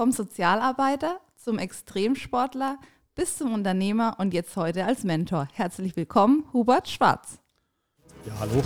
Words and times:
Vom 0.00 0.12
Sozialarbeiter 0.12 1.20
zum 1.36 1.58
Extremsportler 1.58 2.78
bis 3.14 3.36
zum 3.36 3.52
Unternehmer 3.52 4.16
und 4.16 4.32
jetzt 4.32 4.56
heute 4.56 4.86
als 4.86 5.04
Mentor. 5.04 5.46
Herzlich 5.52 5.94
willkommen, 5.94 6.46
Hubert 6.54 6.88
Schwarz. 6.88 7.38
Ja, 8.24 8.32
hallo. 8.40 8.62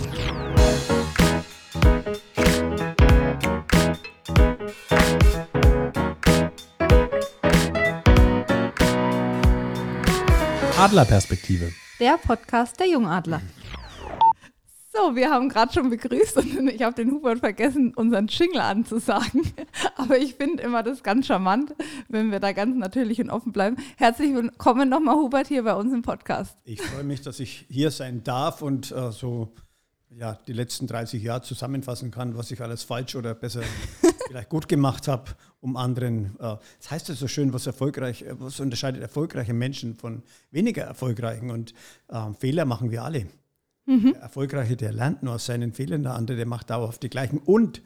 Adlerperspektive. 10.77 11.73
Der 11.99 12.17
Podcast 12.17 12.79
der 12.79 12.87
Jungadler. 12.87 13.41
So, 14.95 15.13
wir 15.13 15.29
haben 15.29 15.49
gerade 15.49 15.73
schon 15.73 15.89
begrüßt 15.89 16.37
und 16.37 16.69
ich 16.69 16.81
habe 16.81 16.95
den 16.95 17.11
Hubert 17.11 17.39
vergessen, 17.39 17.93
unseren 17.95 18.27
Jingle 18.27 18.61
anzusagen. 18.61 19.41
Aber 19.97 20.17
ich 20.17 20.35
finde 20.35 20.63
immer 20.63 20.83
das 20.83 21.03
ganz 21.03 21.27
charmant, 21.27 21.75
wenn 22.07 22.31
wir 22.31 22.39
da 22.39 22.53
ganz 22.53 22.77
natürlich 22.77 23.19
und 23.19 23.29
offen 23.29 23.51
bleiben. 23.51 23.75
Herzlich 23.97 24.33
willkommen 24.33 24.87
nochmal, 24.87 25.15
Hubert, 25.15 25.47
hier 25.47 25.63
bei 25.63 25.73
uns 25.73 25.91
im 25.91 26.01
Podcast. 26.01 26.57
Ich 26.63 26.81
freue 26.81 27.03
mich, 27.03 27.21
dass 27.21 27.41
ich 27.41 27.65
hier 27.69 27.91
sein 27.91 28.23
darf 28.23 28.61
und 28.61 28.91
äh, 28.91 29.11
so 29.11 29.53
ja, 30.11 30.39
die 30.47 30.53
letzten 30.53 30.87
30 30.87 31.21
Jahre 31.21 31.41
zusammenfassen 31.41 32.09
kann, 32.11 32.37
was 32.37 32.51
ich 32.51 32.61
alles 32.61 32.83
falsch 32.83 33.17
oder 33.17 33.35
besser 33.35 33.63
vielleicht 34.27 34.47
gut 34.47 34.69
gemacht 34.69 35.09
habe, 35.09 35.31
um 35.59 35.75
anderen. 35.75 36.37
Äh, 36.39 36.55
das 36.79 36.91
heißt 36.91 37.09
ja 37.09 37.15
so 37.15 37.27
schön, 37.27 37.51
was 37.51 37.67
erfolgreich, 37.67 38.23
was 38.39 38.61
unterscheidet 38.61 39.01
erfolgreiche 39.01 39.53
Menschen 39.53 39.95
von 39.95 40.23
weniger 40.51 40.83
erfolgreichen 40.83 41.51
und 41.51 41.73
äh, 42.07 42.31
Fehler 42.39 42.63
machen 42.63 42.91
wir 42.91 43.03
alle. 43.03 43.27
Mhm. 43.85 44.13
Der 44.13 44.21
Erfolgreiche, 44.21 44.75
der 44.75 44.91
lernt 44.91 45.23
nur 45.23 45.35
aus 45.35 45.45
seinen 45.45 45.73
Fehlern, 45.73 46.03
der 46.03 46.15
andere, 46.15 46.37
der 46.37 46.45
macht 46.45 46.69
dauerhaft 46.69 47.03
die 47.03 47.09
gleichen. 47.09 47.37
Und 47.39 47.81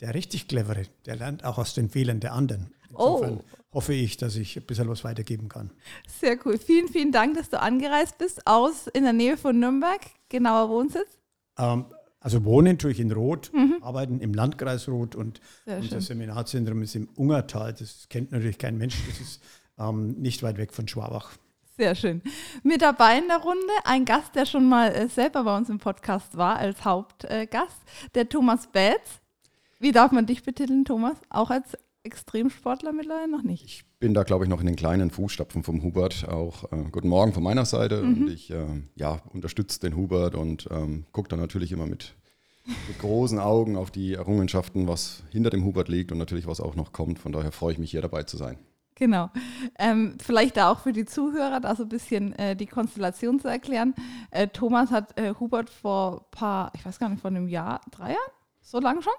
der 0.00 0.14
richtig 0.14 0.48
clevere, 0.48 0.84
der 1.06 1.16
lernt 1.16 1.44
auch 1.44 1.58
aus 1.58 1.74
den 1.74 1.88
Fehlern 1.88 2.20
der 2.20 2.32
anderen. 2.32 2.74
Insofern 2.90 3.38
oh. 3.38 3.44
hoffe 3.72 3.94
ich, 3.94 4.16
dass 4.16 4.36
ich 4.36 4.56
ein 4.56 4.64
bisschen 4.64 4.88
was 4.88 5.04
weitergeben 5.04 5.48
kann. 5.48 5.70
Sehr 6.20 6.38
cool. 6.44 6.58
Vielen, 6.58 6.88
vielen 6.88 7.12
Dank, 7.12 7.36
dass 7.36 7.48
du 7.48 7.60
angereist 7.60 8.18
bist 8.18 8.46
aus 8.46 8.86
in 8.88 9.04
der 9.04 9.12
Nähe 9.12 9.36
von 9.36 9.58
Nürnberg. 9.58 10.00
Genauer 10.28 10.68
Wohnsitz? 10.68 11.18
Ähm, 11.58 11.86
also 12.20 12.44
wohnen 12.44 12.78
tue 12.78 12.92
ich 12.92 13.00
in 13.00 13.10
Rot, 13.10 13.50
mhm. 13.52 13.78
arbeiten 13.80 14.20
im 14.20 14.32
Landkreis 14.32 14.88
Rot 14.88 15.16
und 15.16 15.40
unser 15.66 16.00
Seminarzentrum 16.00 16.82
ist 16.82 16.94
im 16.94 17.08
Ungertal. 17.16 17.72
Das 17.72 18.08
kennt 18.08 18.30
natürlich 18.30 18.58
kein 18.58 18.78
Mensch. 18.78 18.96
Das 19.08 19.20
ist 19.20 19.42
ähm, 19.78 20.12
nicht 20.20 20.42
weit 20.42 20.58
weg 20.58 20.72
von 20.72 20.86
Schwabach. 20.86 21.32
Sehr 21.76 21.94
schön. 21.94 22.20
Mit 22.62 22.82
dabei 22.82 23.18
in 23.18 23.28
der 23.28 23.38
Runde 23.38 23.72
ein 23.84 24.04
Gast, 24.04 24.34
der 24.34 24.44
schon 24.44 24.68
mal 24.68 24.88
äh, 24.88 25.08
selber 25.08 25.44
bei 25.44 25.56
uns 25.56 25.70
im 25.70 25.78
Podcast 25.78 26.36
war, 26.36 26.56
als 26.56 26.84
Hauptgast, 26.84 27.78
der 28.14 28.28
Thomas 28.28 28.66
Betz. 28.66 29.20
Wie 29.80 29.90
darf 29.90 30.12
man 30.12 30.26
dich 30.26 30.42
betiteln, 30.42 30.84
Thomas? 30.84 31.16
Auch 31.30 31.50
als 31.50 31.76
Extremsportler 32.04 32.92
mittlerweile 32.92 33.30
noch 33.30 33.42
nicht? 33.42 33.64
Ich 33.64 33.84
bin 34.00 34.12
da, 34.12 34.22
glaube 34.22 34.44
ich, 34.44 34.50
noch 34.50 34.60
in 34.60 34.66
den 34.66 34.76
kleinen 34.76 35.10
Fußstapfen 35.10 35.62
vom 35.62 35.82
Hubert. 35.82 36.28
Auch 36.28 36.70
äh, 36.72 36.84
guten 36.90 37.08
Morgen 37.08 37.32
von 37.32 37.42
meiner 37.42 37.64
Seite. 37.64 38.02
Mhm. 38.02 38.22
Und 38.22 38.30
ich 38.30 38.50
äh, 38.50 38.66
ja, 38.96 39.22
unterstütze 39.32 39.80
den 39.80 39.96
Hubert 39.96 40.34
und 40.34 40.68
ähm, 40.70 41.06
gucke 41.12 41.28
da 41.28 41.36
natürlich 41.36 41.72
immer 41.72 41.86
mit, 41.86 42.14
mit 42.66 42.98
großen 42.98 43.38
Augen 43.38 43.76
auf 43.76 43.90
die 43.90 44.14
Errungenschaften, 44.14 44.88
was 44.88 45.22
hinter 45.30 45.50
dem 45.50 45.64
Hubert 45.64 45.88
liegt 45.88 46.12
und 46.12 46.18
natürlich, 46.18 46.46
was 46.46 46.60
auch 46.60 46.74
noch 46.74 46.92
kommt. 46.92 47.18
Von 47.18 47.32
daher 47.32 47.52
freue 47.52 47.72
ich 47.72 47.78
mich, 47.78 47.92
hier 47.92 48.02
dabei 48.02 48.24
zu 48.24 48.36
sein. 48.36 48.58
Genau. 48.94 49.30
Ähm, 49.78 50.16
vielleicht 50.22 50.56
da 50.56 50.70
auch 50.70 50.80
für 50.80 50.92
die 50.92 51.04
Zuhörer, 51.04 51.60
da 51.60 51.74
so 51.74 51.84
ein 51.84 51.88
bisschen 51.88 52.32
äh, 52.34 52.54
die 52.54 52.66
Konstellation 52.66 53.40
zu 53.40 53.48
erklären. 53.48 53.94
Äh, 54.30 54.48
Thomas 54.48 54.90
hat 54.90 55.18
äh, 55.18 55.34
Hubert 55.40 55.70
vor 55.70 56.20
ein 56.20 56.30
paar, 56.30 56.72
ich 56.74 56.84
weiß 56.84 56.98
gar 56.98 57.08
nicht, 57.08 57.20
vor 57.20 57.30
einem 57.30 57.48
Jahr, 57.48 57.80
drei 57.90 58.10
Jahren? 58.10 58.32
So 58.60 58.78
lange 58.78 59.02
schon? 59.02 59.12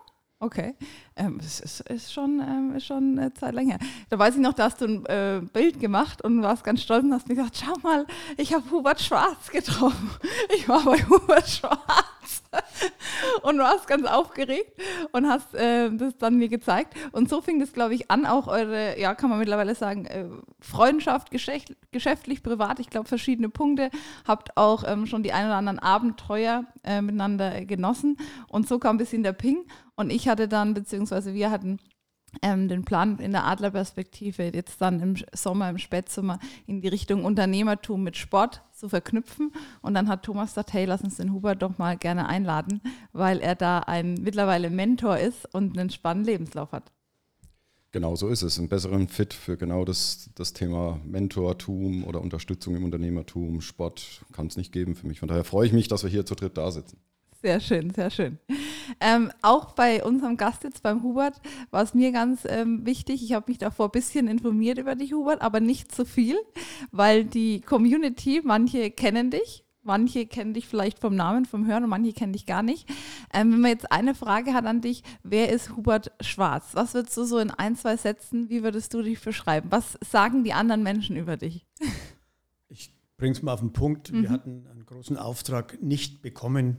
Okay. 0.44 0.75
Ähm, 1.16 1.39
es 1.39 1.61
ist, 1.61 1.79
ist, 1.89 2.11
schon, 2.11 2.41
ähm, 2.41 2.77
schon 2.81 3.17
eine 3.17 3.33
Zeit 3.33 3.53
länger. 3.53 3.77
Da 4.09 4.19
weiß 4.19 4.35
ich 4.35 4.41
noch, 4.41 4.51
da 4.51 4.66
hast 4.66 4.81
du 4.81 4.85
ein 4.85 5.05
äh, 5.05 5.41
Bild 5.53 5.79
gemacht 5.79 6.21
und 6.21 6.41
warst 6.41 6.66
ganz 6.66 6.81
stolz 6.81 7.05
und 7.05 7.13
hast 7.13 7.29
mir 7.29 7.35
gesagt, 7.35 7.63
schau 7.63 7.73
mal, 7.81 8.05
ich 8.35 8.53
habe 8.53 8.69
Hubert 8.69 8.99
Schwarz 8.99 9.49
getroffen. 9.49 10.11
Ich 10.53 10.67
war 10.67 10.83
bei 10.83 10.97
Hubert 10.97 11.50
Schwarz. 11.50 12.44
und 13.41 13.57
du 13.57 13.63
warst 13.63 13.88
ganz 13.88 14.05
aufgeregt 14.05 14.71
und 15.11 15.27
hast 15.27 15.53
äh, 15.55 15.89
das 15.91 16.17
dann 16.17 16.38
mir 16.38 16.49
gezeigt. 16.49 16.95
Und 17.11 17.29
so 17.29 17.41
fing 17.41 17.59
das, 17.59 17.73
glaube 17.73 17.94
ich, 17.94 18.09
an, 18.11 18.25
auch 18.25 18.47
eure, 18.47 18.99
ja, 18.99 19.16
kann 19.16 19.29
man 19.29 19.39
mittlerweile 19.39 19.75
sagen, 19.75 20.05
äh, 20.05 20.25
Freundschaft, 20.59 21.31
geschäft, 21.31 21.75
geschäftlich, 21.91 22.43
privat, 22.43 22.79
ich 22.79 22.89
glaube, 22.89 23.07
verschiedene 23.07 23.49
Punkte. 23.49 23.89
Habt 24.27 24.57
auch 24.57 24.83
ähm, 24.88 25.05
schon 25.05 25.23
die 25.23 25.33
ein 25.33 25.45
oder 25.45 25.55
anderen 25.55 25.79
Abenteuer 25.79 26.66
äh, 26.83 27.01
miteinander 27.01 27.66
genossen. 27.66 28.17
Und 28.47 28.67
so 28.67 28.79
kam 28.79 28.95
ein 28.95 28.99
bisschen 28.99 29.23
der 29.23 29.33
Ping. 29.33 29.66
Und 29.95 30.11
ich 30.11 30.27
hatte 30.27 30.47
dann, 30.47 30.73
beziehungsweise 30.73 31.33
wir 31.33 31.51
hatten 31.51 31.79
ähm, 32.41 32.67
den 32.67 32.83
Plan 32.83 33.19
in 33.19 33.31
der 33.31 33.45
Adlerperspektive 33.45 34.51
jetzt 34.53 34.81
dann 34.81 34.99
im 34.99 35.16
Sommer, 35.33 35.69
im 35.69 35.77
Spätsommer 35.77 36.39
in 36.67 36.81
die 36.81 36.88
Richtung 36.88 37.25
Unternehmertum 37.25 38.03
mit 38.03 38.17
Sport 38.17 38.61
zu 38.71 38.89
verknüpfen. 38.89 39.51
Und 39.81 39.94
dann 39.94 40.09
hat 40.09 40.23
Thomas 40.23 40.51
gesagt, 40.51 40.73
hey, 40.73 40.85
lass 40.85 41.01
uns 41.01 41.17
den 41.17 41.33
Hubert 41.33 41.61
doch 41.61 41.77
mal 41.77 41.97
gerne 41.97 42.27
einladen, 42.27 42.81
weil 43.11 43.39
er 43.39 43.55
da 43.55 43.79
ein 43.79 44.16
mittlerweile 44.16 44.69
Mentor 44.69 45.17
ist 45.17 45.53
und 45.53 45.77
einen 45.77 45.89
spannenden 45.89 46.33
Lebenslauf 46.33 46.72
hat. 46.72 46.91
Genau 47.93 48.16
so 48.16 48.27
ist 48.27 48.41
es. 48.41 48.57
Einen 48.57 48.69
besseren 48.69 49.07
Fit 49.07 49.35
für 49.35 49.55
genau 49.55 49.85
das, 49.85 50.31
das 50.33 50.53
Thema 50.53 50.99
Mentortum 51.05 52.03
oder 52.05 52.22
Unterstützung 52.22 52.75
im 52.75 52.83
Unternehmertum, 52.83 53.61
Sport 53.61 54.25
kann 54.31 54.47
es 54.47 54.57
nicht 54.57 54.72
geben 54.72 54.95
für 54.95 55.05
mich. 55.05 55.19
Von 55.19 55.29
daher 55.29 55.43
freue 55.43 55.67
ich 55.67 55.73
mich, 55.73 55.88
dass 55.89 56.01
wir 56.01 56.09
hier 56.09 56.25
zu 56.25 56.33
dritt 56.33 56.57
da 56.57 56.72
sitzen. 56.72 56.97
Sehr 57.43 57.59
schön, 57.59 57.89
sehr 57.89 58.09
schön. 58.09 58.39
Ähm, 59.01 59.29
auch 59.41 59.73
bei 59.73 60.01
unserem 60.01 60.37
Gast 60.37 60.63
jetzt 60.63 60.81
beim 60.81 61.03
Hubert 61.03 61.41
war 61.71 61.83
es 61.83 61.93
mir 61.93 62.13
ganz 62.13 62.43
ähm, 62.47 62.85
wichtig. 62.85 63.21
Ich 63.21 63.33
habe 63.33 63.51
mich 63.51 63.57
davor 63.57 63.87
ein 63.87 63.91
bisschen 63.91 64.29
informiert 64.29 64.77
über 64.77 64.95
dich, 64.95 65.11
Hubert, 65.11 65.41
aber 65.41 65.59
nicht 65.59 65.93
zu 65.93 66.05
viel, 66.05 66.37
weil 66.91 67.25
die 67.25 67.59
Community, 67.59 68.39
manche 68.45 68.91
kennen 68.91 69.29
dich, 69.29 69.65
manche 69.81 70.25
kennen 70.25 70.53
dich 70.53 70.69
vielleicht 70.69 70.99
vom 70.99 71.15
Namen, 71.15 71.43
vom 71.43 71.67
Hören 71.67 71.83
und 71.83 71.89
manche 71.89 72.13
kennen 72.13 72.31
dich 72.31 72.45
gar 72.45 72.63
nicht. 72.63 72.87
Ähm, 73.33 73.51
wenn 73.51 73.59
man 73.59 73.71
jetzt 73.71 73.91
eine 73.91 74.15
Frage 74.15 74.53
hat 74.53 74.65
an 74.65 74.79
dich, 74.79 75.03
wer 75.23 75.49
ist 75.49 75.75
Hubert 75.75 76.13
Schwarz? 76.21 76.69
Was 76.75 76.93
würdest 76.93 77.17
du 77.17 77.25
so 77.25 77.39
in 77.39 77.51
ein, 77.51 77.75
zwei 77.75 77.97
Sätzen, 77.97 78.49
wie 78.49 78.63
würdest 78.63 78.93
du 78.93 79.01
dich 79.01 79.19
beschreiben? 79.19 79.69
Was 79.69 79.97
sagen 79.99 80.45
die 80.45 80.53
anderen 80.53 80.81
Menschen 80.81 81.17
über 81.17 81.35
dich? 81.35 81.67
Ich 82.69 82.95
bringe 83.17 83.33
es 83.33 83.41
mal 83.41 83.51
auf 83.51 83.59
den 83.59 83.73
Punkt. 83.73 84.13
Mhm. 84.13 84.21
Wir 84.21 84.29
hatten 84.29 84.65
einen 84.71 84.85
großen 84.85 85.17
Auftrag 85.17 85.81
nicht 85.81 86.21
bekommen 86.21 86.77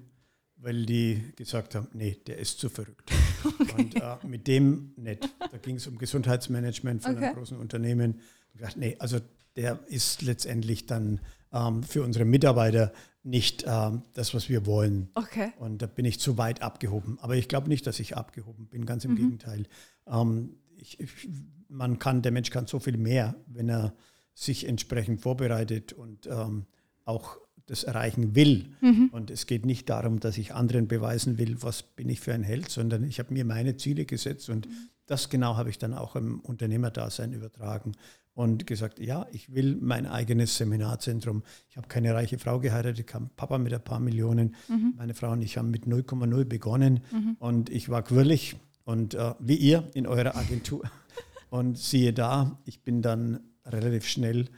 weil 0.65 0.87
die 0.87 1.33
gesagt 1.37 1.75
haben, 1.75 1.89
nee, 1.93 2.17
der 2.27 2.39
ist 2.39 2.59
zu 2.59 2.69
verrückt. 2.69 3.13
Okay. 3.61 3.75
Und 3.77 3.97
äh, 3.97 4.17
mit 4.27 4.47
dem 4.47 4.95
nicht. 4.97 5.29
Da 5.39 5.59
ging 5.59 5.77
es 5.77 5.87
um 5.87 5.99
Gesundheitsmanagement 5.99 7.03
von 7.03 7.15
okay. 7.15 7.27
einem 7.27 7.37
großen 7.37 7.59
Unternehmen. 7.59 8.21
Ich 8.55 8.61
dachte, 8.63 8.81
nee, 8.81 8.97
also 8.99 9.19
der 9.55 9.81
ist 9.87 10.23
letztendlich 10.23 10.87
dann 10.87 11.21
ähm, 11.53 11.83
für 11.83 12.03
unsere 12.03 12.25
Mitarbeiter 12.25 12.91
nicht 13.23 13.65
ähm, 13.67 14.01
das, 14.15 14.33
was 14.33 14.49
wir 14.49 14.65
wollen. 14.65 15.11
Okay. 15.15 15.53
Und 15.59 15.83
da 15.83 15.87
bin 15.87 16.07
ich 16.07 16.21
zu 16.21 16.39
weit 16.39 16.63
abgehoben. 16.63 17.19
Aber 17.21 17.37
ich 17.37 17.49
glaube 17.49 17.69
nicht, 17.69 17.87
dass 17.87 18.01
ich 18.01 18.17
abgehoben 18.17 18.67
bin, 18.67 18.87
ganz 18.87 19.05
im 19.05 19.11
mhm. 19.11 19.17
Gegenteil. 19.17 19.67
Ähm, 20.07 20.57
ich, 20.77 20.99
ich, 20.99 21.29
man 21.69 21.99
kann, 21.99 22.23
der 22.23 22.33
Mensch 22.33 22.49
kann 22.49 22.67
so 22.67 22.79
viel 22.79 22.97
mehr, 22.97 23.35
wenn 23.47 23.69
er 23.69 23.95
sich 24.33 24.67
entsprechend 24.67 25.21
vorbereitet 25.21 25.93
und 25.93 26.27
ähm, 26.29 26.65
auch 27.05 27.37
das 27.67 27.85
erreichen 27.85 28.35
will. 28.35 28.67
Mhm. 28.81 29.09
Und 29.13 29.31
es 29.31 29.47
geht 29.47 29.65
nicht 29.65 29.89
darum, 29.89 30.21
dass 30.21 30.39
ich 30.39 30.55
anderen 30.55 30.89
beweisen 30.89 31.39
will, 31.39 31.57
was 31.63 31.83
bin 31.83 32.09
ich 32.09 32.21
für 32.21 32.35
ein 32.35 32.43
Held, 32.43 32.71
sondern 32.71 33.05
ich 33.05 33.19
habe 33.19 33.33
mir 33.33 33.45
meine 33.45 33.77
Ziele 33.77 34.05
gesetzt 34.05 34.51
und 34.51 34.69
das 35.07 35.29
genau 35.29 35.57
habe 35.57 35.71
ich 35.71 35.79
dann 35.79 35.93
auch 35.95 36.17
im 36.17 36.41
Unternehmerdasein 36.41 37.33
übertragen 37.33 37.93
und 38.35 38.67
gesagt, 38.67 38.99
ja, 38.99 39.27
ich 39.33 39.55
will 39.55 39.77
mein 39.81 40.07
eigenes 40.07 40.57
Seminarzentrum. 40.57 41.43
Ich 41.69 41.77
habe 41.77 41.89
keine 41.89 42.15
reiche 42.15 42.39
Frau 42.39 42.59
geheiratet, 42.59 43.01
ich 43.01 43.07
kam 43.07 43.31
Papa 43.37 43.59
mit 43.59 43.73
ein 43.73 43.83
paar 43.83 44.01
Millionen. 44.01 44.55
Mhm. 44.69 44.95
Meine 44.97 45.15
Frau 45.15 45.31
und 45.33 45.43
ich 45.43 45.57
haben 45.57 45.71
mit 45.71 45.85
0,0 45.85 46.45
begonnen 46.45 47.01
mhm. 47.13 47.37
und 47.39 47.71
ich 47.71 47.89
war 47.89 48.03
quirlig 48.03 48.57
und 48.85 49.15
äh, 49.15 49.35
wie 49.39 49.57
ihr 49.57 49.89
in 49.95 50.07
eurer 50.07 50.37
Agentur. 50.37 50.83
und 51.51 51.79
siehe 51.79 52.13
da, 52.13 52.59
ich 52.65 52.83
bin 52.83 53.03
dann 53.03 53.41
relativ 53.65 54.07
schnell 54.07 54.49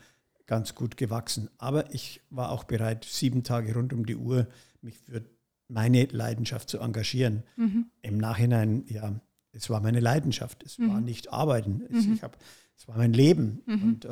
ganz 0.47 0.73
gut 0.73 0.97
gewachsen. 0.97 1.49
Aber 1.57 1.93
ich 1.93 2.21
war 2.29 2.51
auch 2.51 2.63
bereit, 2.63 3.05
sieben 3.05 3.43
Tage 3.43 3.73
rund 3.73 3.93
um 3.93 4.05
die 4.05 4.15
Uhr 4.15 4.47
mich 4.81 4.97
für 4.97 5.23
meine 5.67 6.05
Leidenschaft 6.05 6.69
zu 6.69 6.79
engagieren. 6.79 7.43
Mhm. 7.57 7.87
Im 8.01 8.17
Nachhinein, 8.17 8.85
ja, 8.87 9.19
es 9.51 9.69
war 9.69 9.81
meine 9.81 9.99
Leidenschaft. 9.99 10.63
Es 10.63 10.77
mhm. 10.77 10.89
war 10.89 11.01
nicht 11.01 11.31
Arbeiten. 11.31 11.83
Es, 11.91 12.07
mhm. 12.07 12.13
ich 12.13 12.23
hab, 12.23 12.37
es 12.75 12.87
war 12.87 12.97
mein 12.97 13.13
Leben. 13.13 13.61
Mhm. 13.65 13.83
Und 13.83 14.05
äh, 14.05 14.09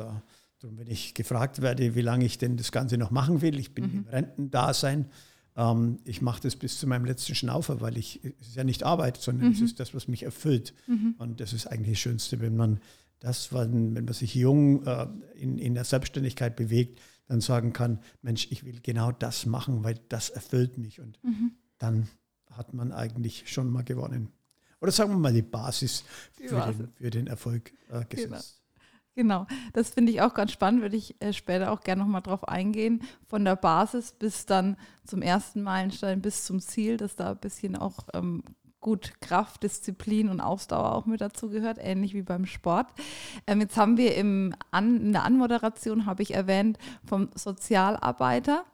darum, 0.58 0.78
wenn 0.78 0.88
ich 0.88 1.14
gefragt 1.14 1.62
werde, 1.62 1.94
wie 1.94 2.02
lange 2.02 2.26
ich 2.26 2.38
denn 2.38 2.56
das 2.56 2.70
Ganze 2.72 2.98
noch 2.98 3.10
machen 3.10 3.40
will, 3.40 3.58
ich 3.58 3.74
bin 3.74 3.86
mhm. 3.86 3.98
im 3.98 4.06
Rentendasein. 4.08 5.06
Ähm, 5.56 6.00
ich 6.04 6.20
mache 6.20 6.42
das 6.42 6.56
bis 6.56 6.78
zu 6.78 6.86
meinem 6.86 7.06
letzten 7.06 7.34
Schnaufer, 7.34 7.80
weil 7.80 7.96
ich, 7.96 8.22
es 8.40 8.48
ist 8.48 8.56
ja 8.56 8.64
nicht 8.64 8.82
Arbeit, 8.82 9.16
sondern 9.16 9.52
es 9.52 9.60
mhm. 9.60 9.66
ist 9.66 9.80
das, 9.80 9.94
was 9.94 10.08
mich 10.08 10.24
erfüllt. 10.24 10.74
Und 11.18 11.40
das 11.40 11.54
ist 11.54 11.66
eigentlich 11.66 11.94
das 11.94 12.00
Schönste, 12.00 12.40
wenn 12.40 12.56
man 12.56 12.80
dass 13.20 13.50
man, 13.50 13.94
wenn 13.94 14.04
man 14.04 14.14
sich 14.14 14.34
jung 14.34 14.84
äh, 14.86 15.06
in, 15.34 15.58
in 15.58 15.74
der 15.74 15.84
Selbstständigkeit 15.84 16.56
bewegt, 16.56 17.00
dann 17.28 17.40
sagen 17.40 17.72
kann, 17.72 18.00
Mensch, 18.22 18.48
ich 18.50 18.64
will 18.64 18.80
genau 18.82 19.12
das 19.12 19.46
machen, 19.46 19.84
weil 19.84 19.98
das 20.08 20.30
erfüllt 20.30 20.78
mich. 20.78 21.00
Und 21.00 21.18
mhm. 21.22 21.52
dann 21.78 22.08
hat 22.52 22.72
man 22.72 22.92
eigentlich 22.92 23.50
schon 23.50 23.70
mal 23.70 23.82
gewonnen. 23.82 24.32
oder 24.80 24.92
sagen 24.92 25.10
wir 25.10 25.18
mal 25.18 25.32
die 25.32 25.42
Basis, 25.42 26.04
die 26.38 26.48
für, 26.48 26.56
Basis. 26.56 26.76
Den, 26.76 26.92
für, 26.94 27.10
Den, 27.10 27.26
Erfolg 27.26 27.72
äh, 27.90 28.04
gesetzt. 28.04 28.62
Genau. 29.14 29.46
genau. 29.46 29.58
das 29.72 29.90
finde 29.90 30.12
ich 30.12 30.20
auch 30.20 30.34
ganz 30.34 30.52
spannend, 30.52 30.82
würde 30.82 30.96
ich 30.96 31.20
äh, 31.20 31.32
später 31.32 31.72
auch 31.72 31.80
gerne 31.80 32.02
nochmal 32.02 32.22
drauf 32.22 32.46
eingehen. 32.48 33.02
Von 33.26 33.44
der 33.44 33.56
Basis 33.56 34.12
bis 34.12 34.46
dann 34.46 34.76
zum 35.04 35.22
ersten 35.22 35.62
Meilenstein 35.62 36.22
bis 36.22 36.44
zum 36.44 36.60
Ziel, 36.60 36.96
dass 36.96 37.16
da 37.16 37.32
ein 37.32 37.38
bisschen 37.38 37.76
auch 37.76 38.06
ähm, 38.14 38.44
gut 38.86 39.20
Kraft, 39.20 39.64
Disziplin 39.64 40.28
und 40.28 40.40
Ausdauer 40.40 40.94
auch 40.94 41.06
mit 41.06 41.20
dazu 41.20 41.50
gehört, 41.50 41.78
ähnlich 41.80 42.14
wie 42.14 42.22
beim 42.22 42.46
Sport. 42.46 42.86
Ähm, 43.48 43.60
jetzt 43.60 43.76
haben 43.76 43.96
wir 43.96 44.14
im 44.14 44.54
An 44.70 45.00
in 45.00 45.12
der 45.12 45.24
Anmoderation, 45.24 46.06
habe 46.06 46.22
ich 46.22 46.34
erwähnt, 46.34 46.78
vom 47.04 47.28
Sozialarbeiter 47.34 48.64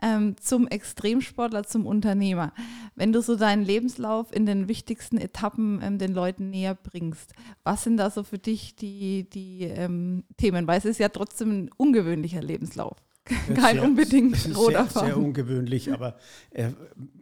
ähm, 0.00 0.36
zum 0.40 0.68
Extremsportler, 0.68 1.64
zum 1.64 1.84
Unternehmer. 1.84 2.52
Wenn 2.94 3.12
du 3.12 3.20
so 3.20 3.34
deinen 3.34 3.64
Lebenslauf 3.64 4.32
in 4.32 4.46
den 4.46 4.68
wichtigsten 4.68 5.18
Etappen 5.18 5.80
ähm, 5.82 5.98
den 5.98 6.14
Leuten 6.14 6.48
näher 6.50 6.76
bringst, 6.76 7.34
was 7.64 7.82
sind 7.82 7.96
da 7.96 8.10
so 8.10 8.22
für 8.22 8.38
dich 8.38 8.76
die, 8.76 9.28
die 9.28 9.64
ähm, 9.64 10.22
Themen? 10.36 10.68
Weil 10.68 10.78
es 10.78 10.84
ist 10.84 11.00
ja 11.00 11.08
trotzdem 11.08 11.50
ein 11.50 11.70
ungewöhnlicher 11.76 12.40
Lebenslauf. 12.40 12.98
Kein 13.54 13.76
sehr, 13.76 13.84
unbedingt 13.84 14.56
roter 14.56 14.86
sehr, 14.86 15.04
sehr 15.04 15.16
ungewöhnlich, 15.16 15.92
aber 15.92 16.16
äh, 16.50 16.70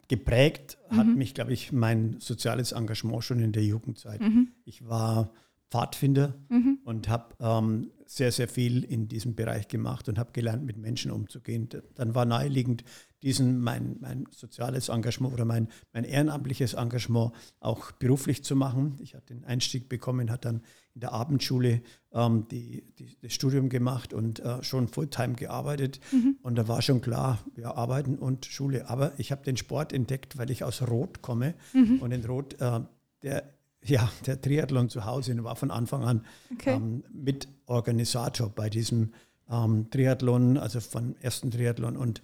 geprägt 0.08 0.78
mhm. 0.90 0.96
hat 0.96 1.06
mich, 1.06 1.34
glaube 1.34 1.52
ich, 1.52 1.72
mein 1.72 2.16
soziales 2.20 2.72
Engagement 2.72 3.24
schon 3.24 3.40
in 3.40 3.52
der 3.52 3.64
Jugendzeit. 3.64 4.20
Mhm. 4.20 4.48
Ich 4.64 4.86
war 4.88 5.30
Pfadfinder 5.74 6.36
mhm. 6.50 6.78
und 6.84 7.08
habe 7.08 7.34
ähm, 7.40 7.90
sehr, 8.06 8.30
sehr 8.30 8.46
viel 8.46 8.84
in 8.84 9.08
diesem 9.08 9.34
Bereich 9.34 9.66
gemacht 9.66 10.08
und 10.08 10.20
habe 10.20 10.30
gelernt, 10.32 10.64
mit 10.64 10.76
Menschen 10.76 11.10
umzugehen. 11.10 11.68
Dann 11.96 12.14
war 12.14 12.24
naheliegend, 12.26 12.84
diesen 13.24 13.58
mein, 13.58 13.96
mein 13.98 14.28
soziales 14.30 14.88
Engagement 14.88 15.34
oder 15.34 15.44
mein, 15.44 15.66
mein 15.92 16.04
ehrenamtliches 16.04 16.74
Engagement 16.74 17.32
auch 17.58 17.90
beruflich 17.90 18.44
zu 18.44 18.54
machen. 18.54 18.98
Ich 19.00 19.14
hatte 19.16 19.34
den 19.34 19.44
Einstieg 19.44 19.88
bekommen, 19.88 20.30
hat 20.30 20.44
dann 20.44 20.62
in 20.94 21.00
der 21.00 21.12
Abendschule 21.12 21.82
ähm, 22.12 22.46
die, 22.52 22.84
die, 22.96 23.16
das 23.20 23.32
Studium 23.32 23.68
gemacht 23.68 24.14
und 24.14 24.38
äh, 24.38 24.62
schon 24.62 24.86
Fulltime 24.86 25.34
gearbeitet. 25.34 25.98
Mhm. 26.12 26.36
Und 26.42 26.54
da 26.54 26.68
war 26.68 26.82
schon 26.82 27.00
klar, 27.00 27.44
ja, 27.56 27.74
Arbeiten 27.74 28.16
und 28.16 28.46
Schule. 28.46 28.88
Aber 28.88 29.12
ich 29.18 29.32
habe 29.32 29.42
den 29.42 29.56
Sport 29.56 29.92
entdeckt, 29.92 30.38
weil 30.38 30.52
ich 30.52 30.62
aus 30.62 30.82
Rot 30.82 31.20
komme. 31.20 31.54
Mhm. 31.72 31.98
Und 32.00 32.12
in 32.12 32.24
Rot, 32.24 32.60
äh, 32.60 32.80
der, 33.24 33.54
ja, 33.84 34.10
der 34.26 34.40
Triathlon 34.40 34.88
zu 34.88 35.04
Hause 35.04 35.42
war 35.44 35.56
von 35.56 35.70
Anfang 35.70 36.04
an 36.04 36.24
okay. 36.52 36.74
ähm, 36.74 37.04
Mitorganisator 37.12 38.50
bei 38.50 38.70
diesem 38.70 39.12
ähm, 39.50 39.90
Triathlon, 39.90 40.56
also 40.56 40.80
von 40.80 41.16
ersten 41.20 41.50
Triathlon 41.50 41.96
und 41.96 42.22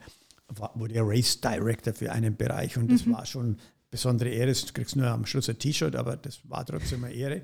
war, 0.49 0.73
wurde 0.75 0.95
ja 0.95 1.03
Race 1.05 1.41
Director 1.41 1.93
für 1.95 2.13
einen 2.13 2.37
Bereich. 2.37 2.77
Und 2.77 2.91
das 2.91 3.07
mhm. 3.07 3.13
war 3.13 3.27
schon 3.27 3.57
besondere 3.91 4.29
Ehre. 4.29 4.53
Du 4.53 4.73
kriegst 4.73 4.97
nur 4.97 5.07
am 5.09 5.27
Schluss 5.27 5.49
ein 5.49 5.59
T-Shirt, 5.59 5.97
aber 5.97 6.17
das 6.17 6.41
war 6.49 6.65
trotzdem 6.65 7.05
eine 7.05 7.15
Ehre. 7.15 7.43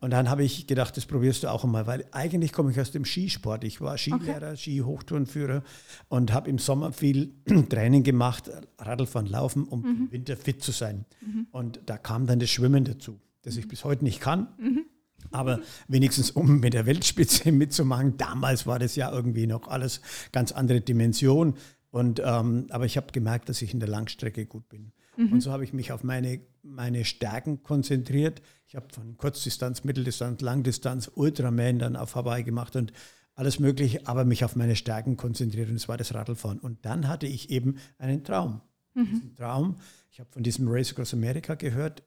Und 0.00 0.10
dann 0.10 0.30
habe 0.30 0.44
ich 0.44 0.66
gedacht, 0.66 0.96
das 0.96 1.06
probierst 1.06 1.42
du 1.42 1.48
auch 1.48 1.64
einmal, 1.64 1.86
weil 1.86 2.04
eigentlich 2.12 2.52
komme 2.52 2.70
ich 2.70 2.80
aus 2.80 2.92
dem 2.92 3.04
Skisport. 3.04 3.64
Ich 3.64 3.80
war 3.80 3.98
Skilehrer, 3.98 4.48
okay. 4.48 4.56
Ski-Hochtourenführer 4.56 5.62
und 6.08 6.32
habe 6.32 6.48
im 6.48 6.58
Sommer 6.58 6.92
viel 6.92 7.32
Training 7.68 8.04
gemacht, 8.04 8.50
Radlfahren, 8.78 9.26
Laufen, 9.26 9.64
um 9.64 9.80
mhm. 9.80 9.88
im 9.88 10.12
Winter 10.12 10.36
fit 10.36 10.62
zu 10.62 10.70
sein. 10.70 11.04
Mhm. 11.20 11.48
Und 11.50 11.80
da 11.86 11.98
kam 11.98 12.26
dann 12.26 12.38
das 12.38 12.50
Schwimmen 12.50 12.84
dazu, 12.84 13.18
das 13.42 13.56
ich 13.56 13.68
bis 13.68 13.84
heute 13.84 14.04
nicht 14.04 14.20
kann. 14.20 14.48
Mhm. 14.58 14.84
Aber 15.30 15.60
wenigstens 15.88 16.30
um 16.30 16.60
mit 16.60 16.74
der 16.74 16.86
Weltspitze 16.86 17.52
mitzumachen, 17.52 18.16
damals 18.16 18.66
war 18.66 18.78
das 18.78 18.96
ja 18.96 19.10
irgendwie 19.12 19.46
noch 19.46 19.68
alles 19.68 20.00
ganz 20.32 20.52
andere 20.52 20.80
Dimension. 20.80 21.54
Und, 21.90 22.20
ähm, 22.24 22.66
aber 22.70 22.84
ich 22.84 22.96
habe 22.96 23.12
gemerkt, 23.12 23.48
dass 23.48 23.62
ich 23.62 23.72
in 23.72 23.80
der 23.80 23.88
Langstrecke 23.88 24.46
gut 24.46 24.68
bin. 24.68 24.92
Mhm. 25.16 25.32
Und 25.32 25.40
so 25.40 25.50
habe 25.50 25.64
ich 25.64 25.72
mich 25.72 25.92
auf 25.92 26.04
meine, 26.04 26.40
meine 26.62 27.04
Stärken 27.04 27.62
konzentriert. 27.62 28.42
Ich 28.66 28.76
habe 28.76 28.86
von 28.92 29.16
Kurzdistanz, 29.16 29.84
Mitteldistanz, 29.84 30.40
Langdistanz, 30.40 31.10
Ultraman 31.14 31.78
dann 31.78 31.96
auf 31.96 32.14
Hawaii 32.14 32.44
gemacht 32.44 32.76
und 32.76 32.92
alles 33.34 33.60
Mögliche, 33.60 34.06
aber 34.06 34.24
mich 34.24 34.44
auf 34.44 34.56
meine 34.56 34.76
Stärken 34.76 35.16
konzentriert 35.16 35.70
und 35.70 35.76
es 35.76 35.88
war 35.88 35.96
das 35.96 36.12
Radlfahren. 36.12 36.58
Und 36.58 36.84
dann 36.84 37.08
hatte 37.08 37.26
ich 37.26 37.50
eben 37.50 37.76
einen 37.98 38.24
Traum. 38.24 38.60
Mhm. 38.94 39.34
Traum, 39.36 39.76
ich 40.10 40.18
habe 40.18 40.30
von 40.30 40.42
diesem 40.42 40.66
Race 40.68 40.90
Across 40.90 41.14
America 41.14 41.54
gehört, 41.54 42.02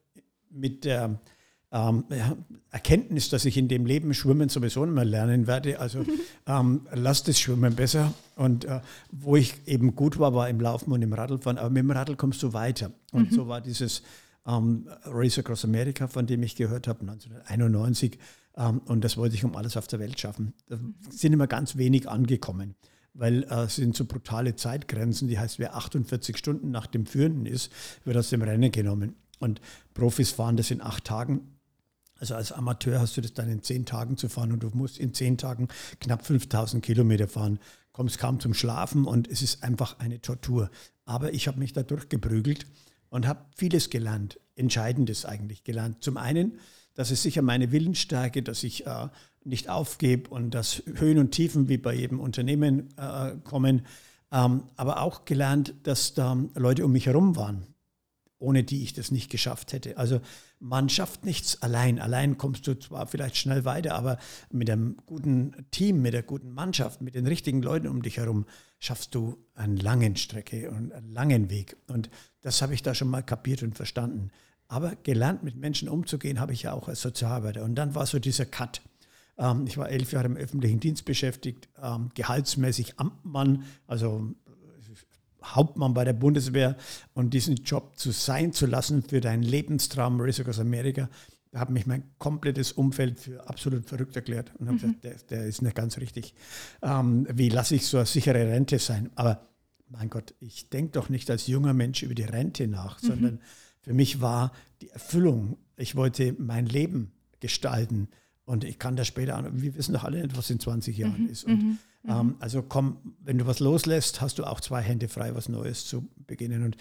mit 0.53 0.85
der 0.85 1.19
ähm, 1.71 2.03
Erkenntnis, 2.69 3.29
dass 3.29 3.45
ich 3.45 3.57
in 3.57 3.67
dem 3.67 3.85
Leben 3.85 4.13
Schwimmen 4.13 4.49
sowieso 4.49 4.85
nicht 4.85 4.93
mehr 4.93 5.05
lernen 5.05 5.47
werde. 5.47 5.79
Also 5.79 6.05
ähm, 6.47 6.87
lasst 6.93 7.27
das 7.27 7.39
Schwimmen 7.39 7.75
besser. 7.75 8.13
Und 8.35 8.65
äh, 8.65 8.81
wo 9.11 9.37
ich 9.37 9.67
eben 9.67 9.95
gut 9.95 10.19
war, 10.19 10.33
war 10.33 10.49
im 10.49 10.59
Laufen 10.59 10.91
und 10.91 11.01
im 11.01 11.13
Radlfahren. 11.13 11.57
Aber 11.57 11.69
mit 11.69 11.83
dem 11.83 11.91
Radl 11.91 12.15
kommst 12.15 12.43
du 12.43 12.53
weiter. 12.53 12.91
Und 13.11 13.31
mhm. 13.31 13.35
so 13.35 13.47
war 13.47 13.61
dieses 13.61 14.03
ähm, 14.45 14.87
Race 15.05 15.39
Across 15.39 15.65
America, 15.65 16.07
von 16.07 16.27
dem 16.27 16.43
ich 16.43 16.55
gehört 16.55 16.87
habe, 16.87 17.01
1991. 17.01 18.17
Ähm, 18.57 18.81
und 18.85 19.03
das 19.03 19.15
wollte 19.15 19.35
ich 19.35 19.45
um 19.45 19.55
alles 19.55 19.77
auf 19.77 19.87
der 19.87 19.99
Welt 19.99 20.19
schaffen. 20.19 20.53
Da 20.67 20.77
sind 21.09 21.31
immer 21.31 21.47
ganz 21.47 21.77
wenig 21.77 22.09
angekommen 22.09 22.75
weil 23.13 23.43
äh, 23.43 23.63
es 23.63 23.75
sind 23.75 23.95
so 23.95 24.05
brutale 24.05 24.55
Zeitgrenzen. 24.55 25.27
Die 25.27 25.37
heißt, 25.37 25.59
wer 25.59 25.75
48 25.75 26.37
Stunden 26.37 26.71
nach 26.71 26.87
dem 26.87 27.05
Führenden 27.05 27.45
ist, 27.45 27.71
wird 28.05 28.15
aus 28.17 28.29
dem 28.29 28.41
Rennen 28.41 28.71
genommen. 28.71 29.15
Und 29.41 29.59
Profis 29.93 30.31
fahren 30.31 30.57
das 30.57 30.71
in 30.71 30.81
acht 30.81 31.05
Tagen. 31.05 31.57
Also 32.19 32.35
als 32.35 32.51
Amateur 32.51 32.99
hast 32.99 33.17
du 33.17 33.21
das 33.21 33.33
dann 33.33 33.49
in 33.49 33.63
zehn 33.63 33.85
Tagen 33.85 34.15
zu 34.15 34.29
fahren 34.29 34.51
und 34.51 34.61
du 34.61 34.69
musst 34.73 34.99
in 34.99 35.13
zehn 35.13 35.37
Tagen 35.37 35.67
knapp 35.99 36.25
5000 36.25 36.83
Kilometer 36.85 37.27
fahren, 37.27 37.59
kommst 37.93 38.19
kaum 38.19 38.39
zum 38.39 38.53
Schlafen 38.53 39.05
und 39.05 39.27
es 39.27 39.41
ist 39.41 39.63
einfach 39.63 39.97
eine 39.97 40.21
Tortur. 40.21 40.69
Aber 41.05 41.33
ich 41.33 41.47
habe 41.47 41.57
mich 41.57 41.73
da 41.73 41.81
durchgeprügelt 41.81 42.67
und 43.09 43.27
habe 43.27 43.45
vieles 43.57 43.89
gelernt, 43.89 44.39
Entscheidendes 44.55 45.25
eigentlich 45.25 45.63
gelernt. 45.63 46.03
Zum 46.03 46.17
einen, 46.17 46.59
dass 46.93 47.09
es 47.09 47.23
sicher 47.23 47.41
meine 47.41 47.71
Willensstärke, 47.71 48.43
dass 48.43 48.63
ich 48.63 48.85
äh, 48.85 49.07
nicht 49.43 49.69
aufgebe 49.69 50.29
und 50.29 50.51
dass 50.51 50.83
Höhen 50.85 51.17
und 51.17 51.31
Tiefen 51.31 51.69
wie 51.69 51.77
bei 51.77 51.95
jedem 51.95 52.19
Unternehmen 52.19 52.89
äh, 52.97 53.31
kommen, 53.43 53.85
ähm, 54.31 54.63
aber 54.75 55.01
auch 55.01 55.25
gelernt, 55.25 55.73
dass 55.83 56.13
da 56.13 56.37
Leute 56.55 56.85
um 56.85 56.91
mich 56.91 57.07
herum 57.07 57.35
waren, 57.35 57.65
ohne 58.41 58.63
die 58.63 58.83
ich 58.83 58.93
das 58.93 59.11
nicht 59.11 59.29
geschafft 59.29 59.71
hätte. 59.71 59.97
Also 59.97 60.19
man 60.59 60.89
schafft 60.89 61.25
nichts 61.25 61.61
allein. 61.61 61.99
Allein 61.99 62.37
kommst 62.37 62.67
du 62.67 62.77
zwar 62.77 63.07
vielleicht 63.07 63.37
schnell 63.37 63.65
weiter, 63.65 63.95
aber 63.95 64.17
mit 64.51 64.69
einem 64.69 64.97
guten 65.05 65.53
Team, 65.71 66.01
mit 66.01 66.13
der 66.13 66.23
guten 66.23 66.51
Mannschaft, 66.51 67.01
mit 67.01 67.15
den 67.15 67.27
richtigen 67.27 67.61
Leuten 67.61 67.87
um 67.87 68.01
dich 68.01 68.17
herum 68.17 68.45
schaffst 68.79 69.13
du 69.15 69.37
eine 69.53 69.75
lange 69.75 70.15
Strecke 70.17 70.71
und 70.71 70.91
einen 70.91 71.11
langen 71.11 71.49
Weg. 71.49 71.77
Und 71.87 72.09
das 72.41 72.61
habe 72.61 72.73
ich 72.73 72.81
da 72.81 72.95
schon 72.95 73.09
mal 73.09 73.21
kapiert 73.21 73.63
und 73.63 73.75
verstanden. 73.75 74.31
Aber 74.67 74.95
gelernt, 75.03 75.43
mit 75.43 75.55
Menschen 75.55 75.89
umzugehen, 75.89 76.39
habe 76.39 76.53
ich 76.53 76.63
ja 76.63 76.73
auch 76.73 76.87
als 76.87 77.01
Sozialarbeiter. 77.01 77.63
Und 77.63 77.75
dann 77.75 77.93
war 77.93 78.05
so 78.05 78.19
dieser 78.19 78.45
Cut. 78.45 78.81
Ähm, 79.37 79.65
ich 79.67 79.77
war 79.77 79.89
elf 79.89 80.11
Jahre 80.13 80.27
im 80.27 80.37
öffentlichen 80.37 80.79
Dienst 80.79 81.05
beschäftigt, 81.05 81.69
ähm, 81.81 82.09
gehaltsmäßig 82.15 82.99
Amtmann, 82.99 83.65
also 83.85 84.33
Hauptmann 85.43 85.93
bei 85.93 86.05
der 86.05 86.13
Bundeswehr 86.13 86.77
und 87.13 87.33
diesen 87.33 87.55
Job 87.57 87.97
zu 87.97 88.11
sein 88.11 88.53
zu 88.53 88.65
lassen 88.65 89.03
für 89.03 89.21
deinen 89.21 89.43
Lebenstraum 89.43 90.19
Race 90.19 90.41
aus 90.47 90.59
Amerika, 90.59 91.09
da 91.51 91.59
hat 91.59 91.69
mich 91.69 91.85
mein 91.85 92.03
komplettes 92.17 92.71
Umfeld 92.71 93.19
für 93.19 93.47
absolut 93.47 93.85
verrückt 93.85 94.15
erklärt 94.15 94.53
und 94.57 94.67
habe 94.67 94.77
mhm. 94.77 94.81
gesagt, 94.81 95.03
der, 95.03 95.15
der, 95.29 95.45
ist 95.45 95.61
nicht 95.61 95.75
ganz 95.75 95.97
richtig. 95.97 96.33
Ähm, 96.81 97.27
wie 97.31 97.49
lasse 97.49 97.75
ich 97.75 97.85
so 97.85 97.97
eine 97.97 98.05
sichere 98.05 98.47
Rente 98.47 98.79
sein? 98.79 99.09
Aber 99.15 99.47
mein 99.89 100.09
Gott, 100.09 100.33
ich 100.39 100.69
denke 100.69 100.93
doch 100.93 101.09
nicht 101.09 101.29
als 101.29 101.47
junger 101.47 101.73
Mensch 101.73 102.03
über 102.03 102.15
die 102.15 102.23
Rente 102.23 102.67
nach, 102.67 103.01
mhm. 103.01 103.07
sondern 103.07 103.39
für 103.81 103.93
mich 103.93 104.21
war 104.21 104.53
die 104.81 104.89
Erfüllung, 104.89 105.57
ich 105.75 105.95
wollte 105.95 106.35
mein 106.37 106.67
Leben 106.67 107.11
gestalten 107.41 108.07
und 108.45 108.63
ich 108.63 108.79
kann 108.79 108.95
das 108.95 109.07
später, 109.07 109.43
wir 109.51 109.75
wissen 109.75 109.93
doch 109.93 110.03
alle 110.03 110.21
nicht, 110.21 110.37
was 110.37 110.49
in 110.49 110.59
20 110.59 110.97
Jahren 110.97 111.23
mhm. 111.23 111.29
ist. 111.29 111.43
Und 111.43 111.79
mhm. 112.03 112.11
Ähm, 112.11 112.35
also 112.39 112.61
komm, 112.61 112.97
wenn 113.19 113.37
du 113.37 113.47
was 113.47 113.59
loslässt, 113.59 114.21
hast 114.21 114.39
du 114.39 114.45
auch 114.45 114.61
zwei 114.61 114.81
Hände 114.81 115.07
frei, 115.07 115.35
was 115.35 115.49
Neues 115.49 115.85
zu 115.85 116.07
beginnen. 116.27 116.63
Und 116.63 116.77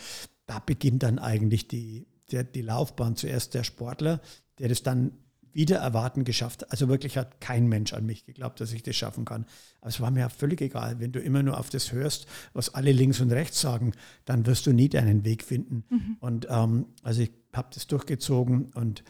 da 0.46 0.58
beginnt 0.58 1.02
dann 1.02 1.18
eigentlich 1.18 1.68
die, 1.68 2.06
der, 2.30 2.44
die 2.44 2.62
Laufbahn. 2.62 3.16
Zuerst 3.16 3.54
der 3.54 3.64
Sportler, 3.64 4.20
der 4.58 4.68
das 4.68 4.82
dann 4.82 5.12
wieder 5.52 5.78
erwarten 5.78 6.24
geschafft. 6.24 6.62
hat. 6.62 6.70
Also 6.70 6.88
wirklich 6.88 7.16
hat 7.16 7.40
kein 7.40 7.68
Mensch 7.68 7.92
an 7.92 8.06
mich 8.06 8.24
geglaubt, 8.24 8.60
dass 8.60 8.72
ich 8.72 8.82
das 8.82 8.96
schaffen 8.96 9.24
kann. 9.24 9.46
Aber 9.80 9.88
es 9.88 10.00
war 10.00 10.10
mir 10.10 10.28
völlig 10.28 10.60
egal. 10.60 11.00
Wenn 11.00 11.12
du 11.12 11.20
immer 11.20 11.42
nur 11.42 11.58
auf 11.58 11.70
das 11.70 11.92
hörst, 11.92 12.26
was 12.52 12.74
alle 12.74 12.92
links 12.92 13.20
und 13.20 13.32
rechts 13.32 13.60
sagen, 13.60 13.92
dann 14.24 14.46
wirst 14.46 14.66
du 14.66 14.72
nie 14.72 14.88
deinen 14.88 15.24
Weg 15.24 15.42
finden. 15.42 15.84
Mhm. 15.88 16.16
Und 16.20 16.46
ähm, 16.50 16.86
also 17.02 17.22
ich 17.22 17.32
habe 17.52 17.68
das 17.74 17.86
durchgezogen 17.86 18.66
und 18.74 19.02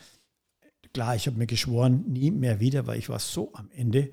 klar, 0.93 1.15
ich 1.15 1.27
habe 1.27 1.39
mir 1.39 1.47
geschworen, 1.47 2.05
nie 2.09 2.31
mehr 2.31 2.61
wieder, 2.61 2.87
weil 2.87 2.99
ich 2.99 3.09
war 3.09 3.19
so 3.19 3.53
am 3.55 3.71
Ende. 3.71 4.11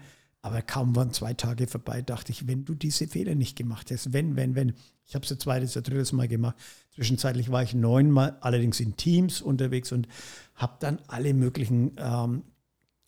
Aber 0.47 0.61
kaum 0.61 0.95
waren 0.95 1.11
zwei 1.11 1.33
Tage 1.33 1.67
vorbei, 1.67 2.01
dachte 2.01 2.31
ich, 2.31 2.47
wenn 2.47 2.63
du 2.63 2.73
diese 2.73 3.05
Fehler 3.05 3.35
nicht 3.35 3.57
gemacht 3.57 3.91
hast, 3.91 4.13
wenn, 4.13 4.37
wenn, 4.37 4.55
wenn. 4.55 4.73
Ich 5.05 5.13
habe 5.13 5.25
es 5.25 5.31
ein 5.31 5.41
zweites, 5.41 5.75
ein 5.75 5.83
drittes 5.83 6.13
Mal 6.13 6.29
gemacht. 6.29 6.55
Zwischenzeitlich 6.95 7.51
war 7.51 7.63
ich 7.63 7.73
neunmal, 7.73 8.37
allerdings 8.39 8.79
in 8.79 8.95
Teams 8.95 9.41
unterwegs 9.41 9.91
und 9.91 10.07
habe 10.55 10.77
dann 10.79 10.99
alle 11.07 11.33
möglichen 11.33 11.91
ähm, 11.97 12.43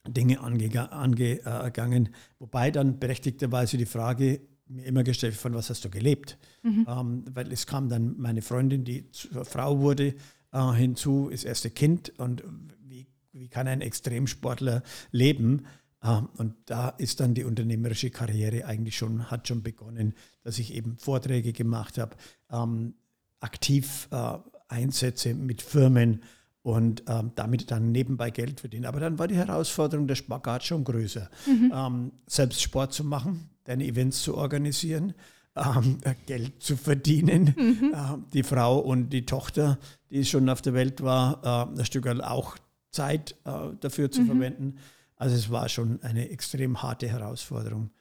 Dinge 0.05 0.41
angegangen. 0.41 0.91
Ange, 0.91 2.09
Wobei 2.39 2.71
dann 2.71 2.99
berechtigterweise 2.99 3.77
die 3.77 3.85
Frage 3.85 4.41
mir 4.67 4.83
immer 4.83 5.03
gestellt, 5.03 5.33
von 5.33 5.53
was 5.53 5.69
hast 5.69 5.85
du 5.85 5.89
gelebt? 5.89 6.37
Mhm. 6.63 6.85
Ähm, 6.89 7.25
weil 7.33 7.53
es 7.53 7.65
kam 7.65 7.87
dann 7.87 8.17
meine 8.17 8.41
Freundin, 8.41 8.83
die 8.83 9.05
Frau 9.13 9.79
wurde, 9.79 10.13
äh, 10.51 10.73
hinzu, 10.73 11.29
das 11.31 11.45
erste 11.45 11.69
Kind 11.69 12.11
und 12.19 12.43
wie 12.83 13.07
wie 13.31 13.47
kann 13.47 13.67
ein 13.67 13.81
Extremsportler 13.81 14.83
leben? 15.11 15.65
Ähm, 16.03 16.29
und 16.37 16.55
da 16.65 16.89
ist 16.89 17.19
dann 17.19 17.33
die 17.33 17.43
unternehmerische 17.43 18.09
Karriere 18.09 18.65
eigentlich 18.65 18.97
schon, 18.97 19.29
hat 19.29 19.47
schon 19.47 19.63
begonnen, 19.63 20.13
dass 20.43 20.59
ich 20.59 20.73
eben 20.73 20.97
Vorträge 20.97 21.53
gemacht 21.53 21.97
habe, 21.97 22.15
ähm, 22.51 22.93
aktiv 23.39 24.07
äh, 24.11 24.37
Einsätze 24.67 25.33
mit 25.33 25.61
Firmen 25.61 26.21
und 26.61 27.03
ähm, 27.07 27.31
damit 27.35 27.71
dann 27.71 27.91
nebenbei 27.91 28.31
Geld 28.31 28.59
verdienen. 28.59 28.85
Aber 28.85 28.99
dann 28.99 29.17
war 29.17 29.27
die 29.27 29.35
Herausforderung 29.35 30.07
der 30.07 30.15
Spagat 30.15 30.63
schon 30.63 30.83
größer. 30.83 31.29
Mhm. 31.47 31.73
Ähm, 31.73 32.11
selbst 32.27 32.61
Sport 32.61 32.93
zu 32.93 33.03
machen, 33.03 33.49
deine 33.63 33.85
Events 33.85 34.21
zu 34.21 34.35
organisieren, 34.35 35.13
ähm, 35.55 35.97
Geld 36.25 36.61
zu 36.61 36.77
verdienen. 36.77 37.55
Mhm. 37.57 37.93
Äh, 37.93 38.17
die 38.33 38.43
Frau 38.43 38.79
und 38.79 39.09
die 39.09 39.25
Tochter, 39.25 39.79
die 40.11 40.25
schon 40.25 40.49
auf 40.49 40.61
der 40.61 40.73
Welt 40.73 41.01
war, 41.01 41.67
äh, 41.75 41.79
ein 41.79 41.85
Stück 41.85 42.07
auch 42.07 42.57
Zeit 42.91 43.35
äh, 43.45 43.51
dafür 43.79 44.11
zu 44.11 44.21
mhm. 44.21 44.27
verwenden. 44.27 44.75
Also 45.19 45.35
es 45.35 45.51
war 45.51 45.69
schon 45.69 46.01
eine 46.01 46.29
extrem 46.29 46.81
harte 46.81 47.07
Herausforderung. 47.07 47.91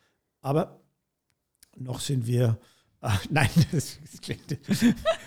Aber 0.41 0.81
noch 1.77 2.01
sind 2.01 2.27
wir 2.27 2.59
Ach, 3.01 3.25
nein, 3.31 3.49
das, 3.71 3.99
das 4.13 4.21
klingt, 4.21 4.59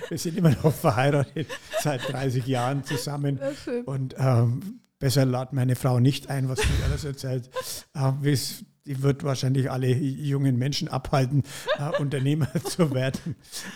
wir 0.10 0.18
sind 0.18 0.38
immer 0.38 0.52
noch 0.52 0.74
verheiratet, 0.74 1.48
seit 1.82 2.12
30 2.12 2.46
Jahren 2.46 2.84
zusammen. 2.84 3.40
Und 3.86 4.16
ähm, 4.18 4.82
besser 5.00 5.26
lad 5.26 5.54
meine 5.54 5.76
Frau 5.76 6.00
nicht 6.00 6.30
ein, 6.30 6.50
was 6.50 6.60
sie 6.60 6.84
alles 6.84 7.06
erzählt. 7.06 7.50
Ähm, 7.96 8.18
die 8.86 9.04
wird 9.04 9.24
wahrscheinlich 9.24 9.70
alle 9.70 9.94
jungen 9.94 10.58
Menschen 10.58 10.88
abhalten, 10.88 11.44
äh, 11.78 12.02
Unternehmer 12.02 12.52
zu 12.66 12.92
werden, 12.94 13.36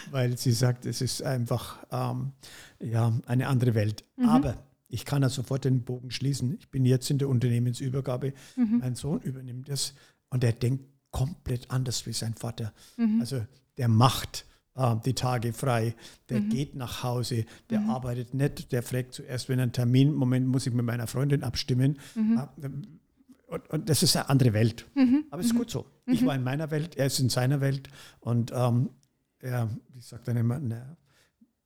weil 0.10 0.38
sie 0.38 0.52
sagt, 0.52 0.86
es 0.86 1.02
ist 1.02 1.22
einfach 1.22 1.78
ähm, 1.92 2.32
ja, 2.80 3.14
eine 3.28 3.48
andere 3.48 3.76
Welt. 3.76 4.04
Mhm. 4.18 4.30
Aber 4.30 4.56
ich 4.88 5.06
kann 5.06 5.22
ja 5.22 5.30
sofort 5.30 5.66
den 5.66 5.84
Bogen 5.84 6.12
schließen. 6.12 6.56
Ich 6.60 6.70
bin 6.70 6.86
jetzt 6.86 7.10
in 7.10 7.18
der 7.18 7.30
Unternehmensübergabe. 7.30 8.34
Mhm. 8.56 8.80
Mein 8.80 8.96
Sohn 8.96 9.22
übernimmt 9.22 9.70
das 9.70 9.94
und 10.30 10.44
er 10.44 10.54
denkt 10.54 10.86
komplett 11.12 11.72
anders 11.72 12.06
wie 12.06 12.14
sein 12.14 12.34
Vater. 12.34 12.74
Mhm. 12.98 13.22
Also 13.22 13.46
der 13.78 13.88
macht 13.88 14.46
äh, 14.76 14.96
die 15.06 15.14
Tage 15.14 15.54
frei, 15.54 15.96
der 16.30 16.42
mhm. 16.42 16.50
geht 16.50 16.76
nach 16.76 17.04
Hause, 17.04 17.46
der 17.70 17.80
mhm. 17.82 17.90
arbeitet 17.90 18.34
nicht, 18.34 18.72
der 18.72 18.84
fragt 18.84 19.14
zuerst, 19.14 19.50
wenn 19.50 19.60
ein 19.60 19.72
Termin, 19.72 20.14
Moment, 20.14 20.48
muss 20.48 20.68
ich 20.68 20.74
mit 20.74 20.86
meiner 20.86 21.08
Freundin 21.08 21.44
abstimmen. 21.44 21.98
Äh, 22.16 22.70
und, 23.48 23.70
und, 23.70 23.90
das 23.90 24.04
ist 24.04 24.16
eine 24.16 24.30
andere 24.30 24.54
Welt. 24.54 24.86
Mhm. 24.96 25.26
Aber 25.30 25.40
es 25.40 25.48
ist 25.48 25.56
gut 25.56 25.70
so. 25.70 25.86
Ich 26.08 26.26
war 26.26 26.36
in 26.36 26.44
meiner 26.44 26.72
Welt, 26.72 26.98
er 26.98 27.06
ist 27.06 27.20
in 27.20 27.30
seiner 27.30 27.62
Welt 27.62 27.90
und 28.20 28.52
ähm, 28.54 28.90
er, 29.40 29.70
ich 29.96 30.06
sage 30.06 30.24
dann 30.26 30.38
immer, 30.38 30.60
na, 30.60 30.98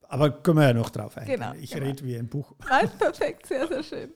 aber 0.09 0.31
können 0.31 0.57
wir 0.57 0.67
ja 0.67 0.73
noch 0.73 0.89
drauf 0.89 1.17
eingehen. 1.17 1.39
Genau, 1.39 1.53
ich 1.59 1.71
genau. 1.71 1.85
rede 1.85 2.03
wie 2.03 2.17
ein 2.17 2.27
Buch. 2.27 2.53
Nein, 2.67 2.89
perfekt, 2.99 3.45
sehr, 3.47 3.67
sehr 3.67 3.83
schön. 3.83 4.13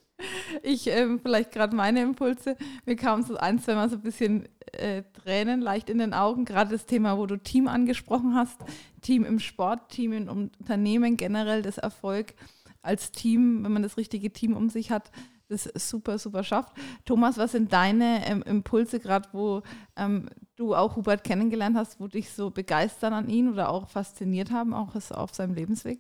Ich, 0.62 0.88
ähm, 0.88 1.19
vielleicht 1.19 1.51
gerade 1.51 1.75
meine 1.75 2.01
Impulse. 2.01 2.57
Mir 2.85 2.95
kam 2.95 3.23
so 3.23 3.35
ein, 3.38 3.59
zwei 3.59 3.75
Mal 3.75 3.89
so 3.89 3.95
ein 3.95 4.01
bisschen 4.01 4.47
äh, 4.71 5.03
Tränen 5.23 5.62
leicht 5.62 5.89
in 5.89 5.97
den 5.97 6.13
Augen. 6.13 6.45
Gerade 6.45 6.71
das 6.71 6.85
Thema, 6.85 7.17
wo 7.17 7.25
du 7.25 7.38
Team 7.38 7.67
angesprochen 7.67 8.35
hast. 8.35 8.59
Team 9.01 9.25
im 9.25 9.39
Sport, 9.39 9.89
Team 9.89 10.13
in 10.13 10.29
Unternehmen, 10.29 11.17
generell 11.17 11.62
das 11.62 11.77
Erfolg 11.77 12.33
als 12.81 13.12
Team, 13.12 13.63
wenn 13.63 13.71
man 13.71 13.83
das 13.83 13.97
richtige 13.97 14.31
Team 14.31 14.55
um 14.55 14.69
sich 14.69 14.91
hat, 14.91 15.09
das 15.50 15.69
super, 15.75 16.17
super 16.17 16.43
schafft. 16.43 16.73
Thomas, 17.05 17.38
was 17.38 17.51
sind 17.51 17.71
deine 17.73 18.27
ähm, 18.27 18.43
Impulse, 18.43 19.00
gerade 19.00 19.29
wo 19.33 19.62
ähm, 19.95 20.29
du 20.55 20.75
auch 20.75 20.95
Hubert 20.95 21.23
kennengelernt 21.23 21.75
hast, 21.77 22.00
wo 22.00 22.07
dich 22.07 22.31
so 22.31 22.50
begeistern 22.50 23.13
an 23.13 23.29
ihn 23.29 23.51
oder 23.51 23.69
auch 23.69 23.89
fasziniert 23.89 24.51
haben, 24.51 24.73
auch 24.73 24.95
auf 25.12 25.33
seinem 25.33 25.53
Lebensweg? 25.53 26.00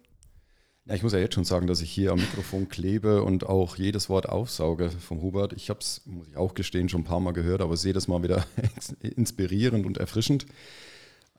Ja, 0.85 0.95
ich 0.95 1.03
muss 1.03 1.13
ja 1.13 1.19
jetzt 1.19 1.35
schon 1.35 1.45
sagen, 1.45 1.67
dass 1.67 1.81
ich 1.81 1.89
hier 1.89 2.11
am 2.11 2.19
Mikrofon 2.19 2.67
klebe 2.67 3.23
und 3.23 3.45
auch 3.45 3.77
jedes 3.77 4.09
Wort 4.09 4.27
aufsauge 4.27 4.89
vom 4.89 5.21
Hubert. 5.21 5.53
Ich 5.53 5.69
habe 5.69 5.79
es, 5.79 6.01
muss 6.05 6.27
ich 6.27 6.35
auch 6.35 6.55
gestehen, 6.55 6.89
schon 6.89 7.01
ein 7.01 7.05
paar 7.05 7.21
Mal 7.21 7.31
gehört, 7.31 7.61
aber 7.61 7.77
sehe 7.77 7.93
das 7.93 8.09
mal 8.09 8.21
wieder 8.21 8.45
inspirierend 8.99 9.85
und 9.85 9.97
erfrischend. 9.97 10.45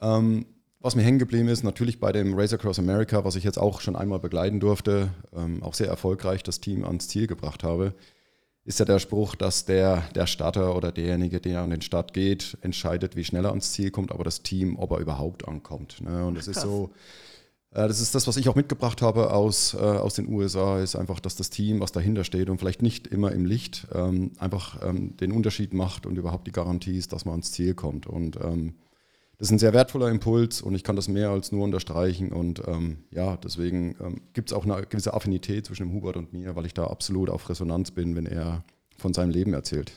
Ähm, 0.01 0.47
was 0.85 0.95
mir 0.97 1.03
hängen 1.03 1.19
geblieben 1.19 1.49
ist, 1.49 1.65
natürlich 1.65 1.99
bei 1.99 2.13
dem 2.13 2.35
Race 2.35 2.53
Across 2.53 2.79
America, 2.79 3.25
was 3.25 3.37
ich 3.37 3.45
jetzt 3.45 3.59
auch 3.59 3.81
schon 3.81 3.97
einmal 3.97 4.19
begleiten 4.19 4.61
durfte, 4.61 5.09
ähm, 5.35 5.63
auch 5.63 5.73
sehr 5.73 5.89
erfolgreich 5.89 6.43
das 6.43 6.61
Team 6.61 6.85
ans 6.85 7.09
Ziel 7.09 7.27
gebracht 7.27 7.65
habe, 7.65 7.95
ist 8.67 8.81
ja 8.81 8.85
der 8.85 8.99
Spruch, 8.99 9.35
dass 9.35 9.65
der, 9.65 10.03
der 10.15 10.27
Starter 10.27 10.77
oder 10.77 10.93
derjenige, 10.93 11.41
der 11.41 11.63
an 11.63 11.71
den 11.71 11.81
Start 11.81 12.13
geht, 12.13 12.59
entscheidet, 12.61 13.17
wie 13.17 13.25
schnell 13.25 13.47
er 13.47 13.51
ans 13.51 13.73
Ziel 13.73 13.91
kommt, 13.91 14.13
aber 14.13 14.25
das 14.25 14.43
Team, 14.43 14.79
ob 14.79 14.91
er 14.91 14.99
überhaupt 14.99 15.49
ankommt. 15.49 16.03
Ne? 16.03 16.27
Und 16.27 16.37
es 16.37 16.49
ist 16.49 16.61
so, 16.61 16.91
äh, 17.71 17.89
das 17.89 18.03
ist 18.03 18.15
das, 18.15 18.27
was 18.27 18.37
ich 18.37 18.51
auch 18.51 18.55
mitgebracht 18.55 19.01
habe 19.01 19.33
aus, 19.33 19.73
äh, 19.73 19.79
aus 19.79 20.13
den 20.13 20.29
USA, 20.29 20.81
ist 20.81 20.97
einfach, 20.97 21.19
dass 21.19 21.35
das 21.35 21.49
Team, 21.49 21.81
was 21.81 21.93
dahinter 21.93 22.25
steht 22.25 22.51
und 22.51 22.59
vielleicht 22.59 22.83
nicht 22.83 23.07
immer 23.07 23.33
im 23.33 23.47
Licht, 23.47 23.87
ähm, 23.95 24.33
einfach 24.39 24.87
ähm, 24.87 25.17
den 25.17 25.33
Unterschied 25.33 25.73
macht 25.73 26.05
und 26.05 26.19
überhaupt 26.19 26.47
die 26.47 26.53
Garantie 26.53 26.99
ist, 26.99 27.15
dass 27.15 27.25
man 27.25 27.33
ans 27.33 27.53
Ziel 27.53 27.73
kommt. 27.73 28.07
Und 28.07 28.37
ähm, 28.37 28.75
das 29.39 29.49
ist 29.49 29.53
ein 29.53 29.59
sehr 29.59 29.73
wertvoller 29.73 30.09
Impuls 30.09 30.63
und 30.63 30.75
ich 30.75 30.85
kann 30.85 30.97
das 30.97 31.09
mehr 31.09 31.31
als 31.31 31.53
nur 31.53 31.65
unterstreichen. 31.65 32.33
Und 32.33 32.63
ähm, 32.67 32.99
ja, 33.11 33.37
deswegen 33.37 33.97
ähm, 34.01 34.21
gibt 34.33 34.51
es 34.51 34.57
auch 34.57 34.65
eine 34.65 34.87
gewisse 34.87 35.15
Affinität 35.15 35.67
zwischen 35.67 35.89
dem 35.89 35.93
Hubert 35.93 36.17
und 36.17 36.33
mir, 36.33 36.55
weil 36.57 36.67
ich 36.67 36.75
da 36.75 36.87
absolut 36.87 37.31
auf 37.31 37.49
Resonanz 37.49 37.91
bin, 37.91 38.15
wenn 38.17 38.27
er 38.27 38.65
von 38.97 39.13
seinem 39.13 39.31
Leben 39.31 39.53
erzählt. 39.55 39.93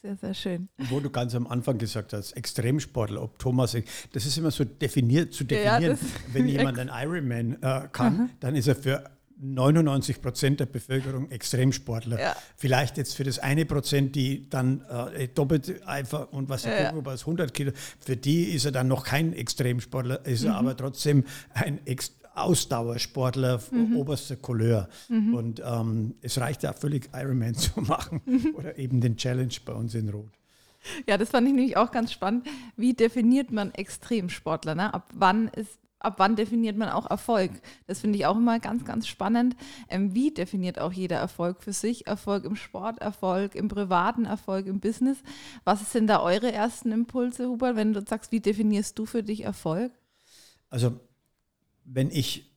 Sehr, 0.00 0.16
sehr 0.16 0.34
schön. 0.34 0.68
Wo 0.90 1.00
du 1.00 1.08
ganz 1.08 1.34
am 1.34 1.46
Anfang 1.46 1.78
gesagt 1.78 2.12
hast, 2.12 2.32
Extremsportler, 2.32 3.22
ob 3.22 3.38
Thomas, 3.38 3.74
das 4.12 4.26
ist 4.26 4.36
immer 4.36 4.50
so 4.50 4.64
definiert, 4.64 5.32
zu 5.32 5.44
definieren. 5.44 5.98
Ja, 5.98 6.08
Wenn 6.32 6.48
jemand 6.48 6.78
ein 6.78 6.90
Ironman 6.92 7.56
äh, 7.62 7.88
kann, 7.90 8.16
mhm. 8.16 8.30
dann 8.40 8.54
ist 8.54 8.68
er 8.68 8.76
für 8.76 9.04
99 9.52 10.22
Prozent 10.22 10.60
der 10.60 10.66
Bevölkerung 10.66 11.30
Extremsportler. 11.30 12.20
Ja. 12.20 12.36
Vielleicht 12.56 12.96
jetzt 12.96 13.14
für 13.14 13.24
das 13.24 13.38
eine 13.38 13.66
Prozent, 13.66 14.14
die 14.14 14.48
dann 14.48 14.82
äh, 15.14 15.28
doppelt 15.28 15.86
einfach 15.86 16.32
und 16.32 16.48
was 16.48 16.64
ich 16.64 16.72
ja, 16.72 16.90
gucke, 16.90 17.06
was 17.06 17.20
100 17.22 17.52
Kilo, 17.52 17.72
für 18.00 18.16
die 18.16 18.44
ist 18.44 18.64
er 18.64 18.72
dann 18.72 18.88
noch 18.88 19.04
kein 19.04 19.32
Extremsportler, 19.32 20.24
ist 20.24 20.42
mhm. 20.42 20.48
er 20.48 20.56
aber 20.56 20.76
trotzdem 20.76 21.24
ein 21.52 21.86
Extremsportler. 21.86 22.24
Ausdauersportler 22.34 23.60
mhm. 23.70 23.96
oberster 23.96 24.36
Couleur. 24.36 24.88
Mhm. 25.08 25.34
Und 25.34 25.62
ähm, 25.64 26.14
es 26.20 26.38
reicht 26.38 26.62
ja 26.62 26.72
völlig 26.72 27.10
Ironman 27.14 27.54
zu 27.54 27.80
machen 27.80 28.20
mhm. 28.24 28.54
oder 28.56 28.78
eben 28.78 29.00
den 29.00 29.16
Challenge 29.16 29.54
bei 29.64 29.72
uns 29.72 29.94
in 29.94 30.08
Rot. 30.08 30.32
Ja, 31.08 31.16
das 31.16 31.30
fand 31.30 31.48
ich 31.48 31.54
nämlich 31.54 31.76
auch 31.76 31.90
ganz 31.92 32.12
spannend. 32.12 32.46
Wie 32.76 32.92
definiert 32.92 33.50
man 33.50 33.72
Extremsportler? 33.72 34.74
Ne? 34.74 34.92
Ab 34.92 35.08
wann 35.14 35.48
ist 35.48 35.78
ab 36.04 36.14
wann 36.18 36.36
definiert 36.36 36.76
man 36.76 36.88
auch 36.88 37.08
Erfolg? 37.08 37.50
Das 37.86 38.00
finde 38.00 38.18
ich 38.18 38.26
auch 38.26 38.36
immer 38.36 38.60
ganz, 38.60 38.84
ganz 38.84 39.06
spannend. 39.06 39.56
Ähm, 39.88 40.14
wie 40.14 40.32
definiert 40.32 40.78
auch 40.78 40.92
jeder 40.92 41.16
Erfolg 41.16 41.62
für 41.62 41.72
sich? 41.72 42.06
Erfolg 42.06 42.44
im 42.44 42.56
Sport, 42.56 43.00
Erfolg 43.00 43.54
im 43.54 43.68
privaten, 43.68 44.24
Erfolg 44.24 44.66
im 44.66 44.80
Business. 44.80 45.18
Was 45.64 45.92
sind 45.92 46.06
da 46.06 46.20
eure 46.20 46.52
ersten 46.52 46.92
Impulse, 46.92 47.48
Hubert, 47.48 47.76
wenn 47.76 47.92
du 47.92 48.04
sagst, 48.06 48.32
wie 48.32 48.40
definierst 48.40 48.98
du 48.98 49.06
für 49.06 49.22
dich 49.22 49.44
Erfolg? 49.44 49.92
Also 50.70 50.98
wenn 51.84 52.10
ich 52.10 52.50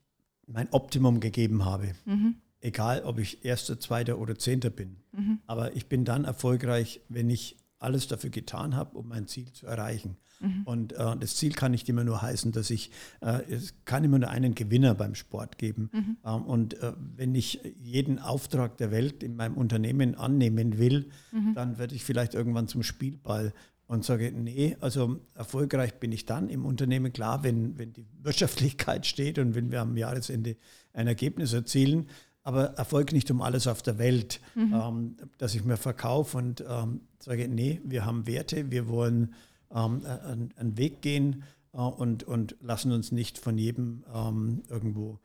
mein 0.47 0.69
Optimum 0.71 1.19
gegeben 1.19 1.65
habe, 1.65 1.93
mhm. 2.05 2.35
egal 2.61 3.03
ob 3.03 3.19
ich 3.19 3.45
Erster, 3.45 3.79
Zweiter 3.79 4.17
oder 4.17 4.37
Zehnter 4.39 4.69
bin, 4.69 4.97
mhm. 5.11 5.39
aber 5.45 5.75
ich 5.75 5.87
bin 5.87 6.05
dann 6.05 6.25
erfolgreich, 6.25 7.01
wenn 7.09 7.29
ich 7.29 7.57
alles 7.79 8.07
dafür 8.07 8.29
getan 8.29 8.75
habe, 8.75 8.97
um 8.97 9.07
mein 9.07 9.27
Ziel 9.27 9.51
zu 9.51 9.67
erreichen. 9.67 10.17
Mhm. 10.39 10.63
Und 10.65 10.93
äh, 10.93 11.17
das 11.17 11.35
Ziel 11.35 11.53
kann 11.53 11.71
nicht 11.71 11.89
immer 11.89 12.03
nur 12.03 12.21
heißen, 12.21 12.51
dass 12.51 12.69
ich, 12.69 12.91
äh, 13.21 13.41
es 13.51 13.73
kann 13.85 14.03
immer 14.03 14.19
nur 14.19 14.29
einen 14.29 14.55
Gewinner 14.55 14.93
beim 14.95 15.15
Sport 15.15 15.57
geben. 15.57 15.89
Mhm. 15.91 16.17
Ähm, 16.25 16.43
und 16.43 16.81
äh, 16.81 16.93
wenn 17.15 17.33
ich 17.35 17.59
jeden 17.79 18.19
Auftrag 18.19 18.77
der 18.77 18.91
Welt 18.91 19.23
in 19.23 19.35
meinem 19.35 19.55
Unternehmen 19.55 20.15
annehmen 20.15 20.77
will, 20.77 21.09
mhm. 21.31 21.53
dann 21.53 21.77
werde 21.77 21.95
ich 21.95 22.03
vielleicht 22.03 22.33
irgendwann 22.33 22.67
zum 22.67 22.83
Spielball 22.83 23.53
und 23.87 24.03
sage, 24.03 24.31
nee, 24.31 24.75
also 24.81 25.21
erfolgreich 25.33 25.99
bin 25.99 26.11
ich 26.11 26.25
dann 26.25 26.49
im 26.49 26.65
Unternehmen, 26.65 27.13
klar, 27.13 27.43
wenn, 27.43 27.77
wenn 27.77 27.93
die 27.93 28.05
Wirtschaftlichkeit 28.21 29.05
steht 29.07 29.39
und 29.39 29.55
wenn 29.55 29.71
wir 29.71 29.81
am 29.81 29.95
Jahresende 29.95 30.57
ein 30.93 31.07
Ergebnis 31.07 31.53
erzielen, 31.53 32.07
aber 32.47 32.67
Erfolg 32.77 33.11
nicht 33.11 33.29
um 33.29 33.41
alles 33.41 33.67
auf 33.67 33.81
der 33.81 33.97
Welt, 33.97 34.39
mhm. 34.55 34.73
ähm, 34.73 35.15
dass 35.37 35.53
ich 35.53 35.65
mir 35.65 35.75
verkaufe 35.75 36.37
und 36.37 36.63
ähm, 36.65 37.01
sage, 37.19 37.49
nee, 37.49 37.81
wir 37.83 38.05
haben 38.05 38.25
Werte, 38.25 38.71
wir 38.71 38.87
wollen 38.87 39.33
ähm, 39.69 40.05
einen, 40.05 40.53
einen, 40.55 40.77
Weg 40.77 41.01
gehen 41.01 41.43
äh, 41.73 41.79
und, 41.79 42.23
und 42.23 42.55
lassen 42.61 42.93
uns 42.93 43.11
nicht 43.11 43.37
von 43.37 43.57
jedem 43.57 44.05
ähm, 44.15 44.63
irgendwo 44.69 45.19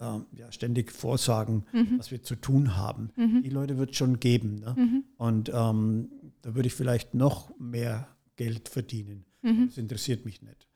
ähm, 0.00 0.24
ja, 0.32 0.50
ständig 0.50 0.92
vorsagen, 0.92 1.66
mhm. 1.74 1.98
was 1.98 2.10
wir 2.10 2.22
zu 2.22 2.36
tun 2.36 2.74
haben. 2.74 3.10
Mhm. 3.16 3.42
Die 3.42 3.50
Leute 3.50 3.76
wird 3.76 3.90
es 3.90 3.98
schon 3.98 4.18
geben. 4.18 4.60
Ne? 4.60 4.74
Mhm. 4.78 5.04
Und 5.18 5.50
ähm, 5.52 6.08
da 6.40 6.54
würde 6.54 6.68
ich 6.68 6.74
vielleicht 6.74 7.12
noch 7.12 7.50
mehr 7.58 8.08
Geld 8.36 8.70
verdienen. 8.70 9.26
Mhm. 9.42 9.66
Das 9.66 9.76
interessiert 9.76 10.24
mich 10.24 10.40
nicht. 10.40 10.66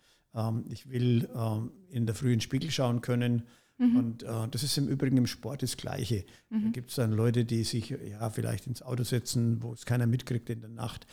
Ich 0.68 0.88
will 0.88 1.28
in 1.88 2.06
der 2.06 2.14
frühen 2.14 2.40
Spiegel 2.40 2.70
schauen 2.70 3.00
können. 3.00 3.42
Mhm. 3.80 3.96
Und 3.96 4.22
äh, 4.22 4.48
das 4.50 4.62
ist 4.62 4.76
im 4.78 4.88
Übrigen 4.88 5.16
im 5.16 5.26
Sport 5.26 5.62
das 5.62 5.76
Gleiche. 5.76 6.24
Da 6.50 6.58
mhm. 6.58 6.72
gibt 6.72 6.90
es 6.90 6.96
dann 6.96 7.12
Leute, 7.12 7.44
die 7.44 7.64
sich 7.64 7.90
ja 7.90 8.30
vielleicht 8.30 8.66
ins 8.66 8.82
Auto 8.82 9.02
setzen, 9.02 9.62
wo 9.62 9.72
es 9.72 9.86
keiner 9.86 10.06
mitkriegt 10.06 10.50
in 10.50 10.60
der 10.60 10.70
Nacht. 10.70 11.06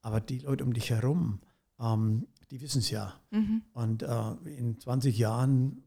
Aber 0.00 0.20
die 0.20 0.38
Leute 0.38 0.64
um 0.64 0.72
dich 0.72 0.90
herum, 0.90 1.40
ähm, 1.80 2.26
die 2.50 2.60
wissen 2.60 2.78
es 2.78 2.90
ja. 2.90 3.20
Und 3.72 4.02
äh, 4.02 4.56
in 4.56 4.78
20 4.78 5.16
Jahren 5.18 5.82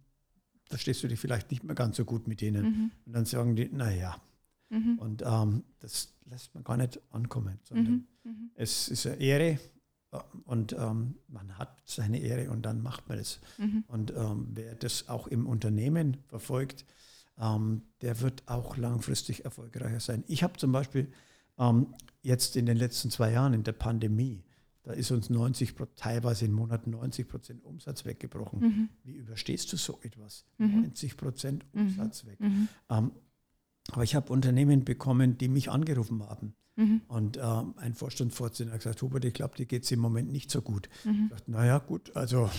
verstehst 0.68 1.04
du 1.04 1.08
dich 1.08 1.20
vielleicht 1.20 1.52
nicht 1.52 1.64
mehr 1.64 1.76
ganz 1.76 1.98
so 1.98 2.06
gut 2.06 2.28
mit 2.28 2.42
denen. 2.42 2.64
Mhm. 2.64 2.92
Und 3.06 3.14
dann 3.14 3.26
sagen 3.26 3.56
die, 3.56 3.70
naja, 3.70 4.20
Mhm. 4.70 5.00
Und 5.00 5.24
ähm, 5.26 5.64
das 5.80 6.14
lässt 6.26 6.54
man 6.54 6.64
gar 6.64 6.78
nicht 6.78 7.00
ankommen, 7.12 7.60
sondern 7.64 8.08
mhm. 8.24 8.32
mhm. 8.32 8.52
es 8.56 8.90
ist 8.90 9.06
eine 9.06 9.18
Ehre 9.18 9.60
und 10.46 10.74
ähm, 10.74 11.16
man 11.28 11.58
hat 11.58 11.82
seine 11.86 12.20
Ehre 12.20 12.50
und 12.52 12.64
dann 12.64 12.82
macht 12.82 13.10
man 13.10 13.18
es. 13.18 13.40
Mhm. 13.58 13.84
Und 13.88 14.12
ähm, 14.12 14.48
wer 14.54 14.76
das 14.76 15.10
auch 15.10 15.28
im 15.28 15.48
Unternehmen 15.48 16.18
verfolgt, 16.28 16.86
ähm, 17.40 17.82
der 18.02 18.22
wird 18.22 18.44
auch 18.48 18.78
langfristig 18.78 19.46
erfolgreicher 19.46 20.00
sein. 20.00 20.24
Ich 20.28 20.44
habe 20.44 20.58
zum 20.58 20.72
Beispiel 20.72 21.12
ähm, 21.58 21.94
jetzt 22.22 22.56
in 22.56 22.66
den 22.66 22.78
letzten 22.78 23.12
zwei 23.12 23.32
Jahren 23.32 23.54
in 23.54 23.64
der 23.64 23.74
Pandemie, 23.74 24.44
da 24.84 24.94
ist 24.94 25.10
uns 25.12 25.30
90, 25.30 25.74
teilweise 25.96 26.46
in 26.46 26.52
Monaten 26.52 26.92
90 26.92 27.28
Prozent 27.28 27.64
Umsatz 27.66 28.06
weggebrochen. 28.06 28.60
Mhm. 28.60 28.90
Wie 29.04 29.14
überstehst 29.14 29.74
du 29.74 29.78
so 29.78 30.00
etwas? 30.04 30.46
Mhm. 30.58 30.82
90 30.82 31.18
Prozent 31.18 31.66
mhm. 31.74 31.82
Umsatz 31.82 32.26
weg. 32.26 32.40
Mhm. 32.40 32.68
Ähm, 32.90 33.12
aber 33.92 34.04
ich 34.04 34.16
habe 34.16 34.32
Unternehmen 34.32 34.84
bekommen, 34.84 35.38
die 35.38 35.48
mich 35.48 35.70
angerufen 35.72 36.22
haben. 36.24 36.56
Mhm. 36.76 37.02
Und 37.08 37.38
ähm, 37.42 37.74
ein 37.78 37.94
Vorstandsvorsitzender 37.94 38.74
hat 38.74 38.82
gesagt, 38.82 39.02
Hubert, 39.02 39.26
ich 39.26 39.34
glaube, 39.34 39.56
dir 39.56 39.66
geht 39.66 39.84
es 39.84 39.92
im 39.92 40.00
Moment 40.00 40.32
nicht 40.32 40.52
so 40.52 40.62
gut. 40.62 40.90
Mhm. 41.04 41.26
Ich 41.26 41.30
dachte, 41.32 41.52
naja, 41.52 41.78
gut, 41.80 42.16
also 42.16 42.50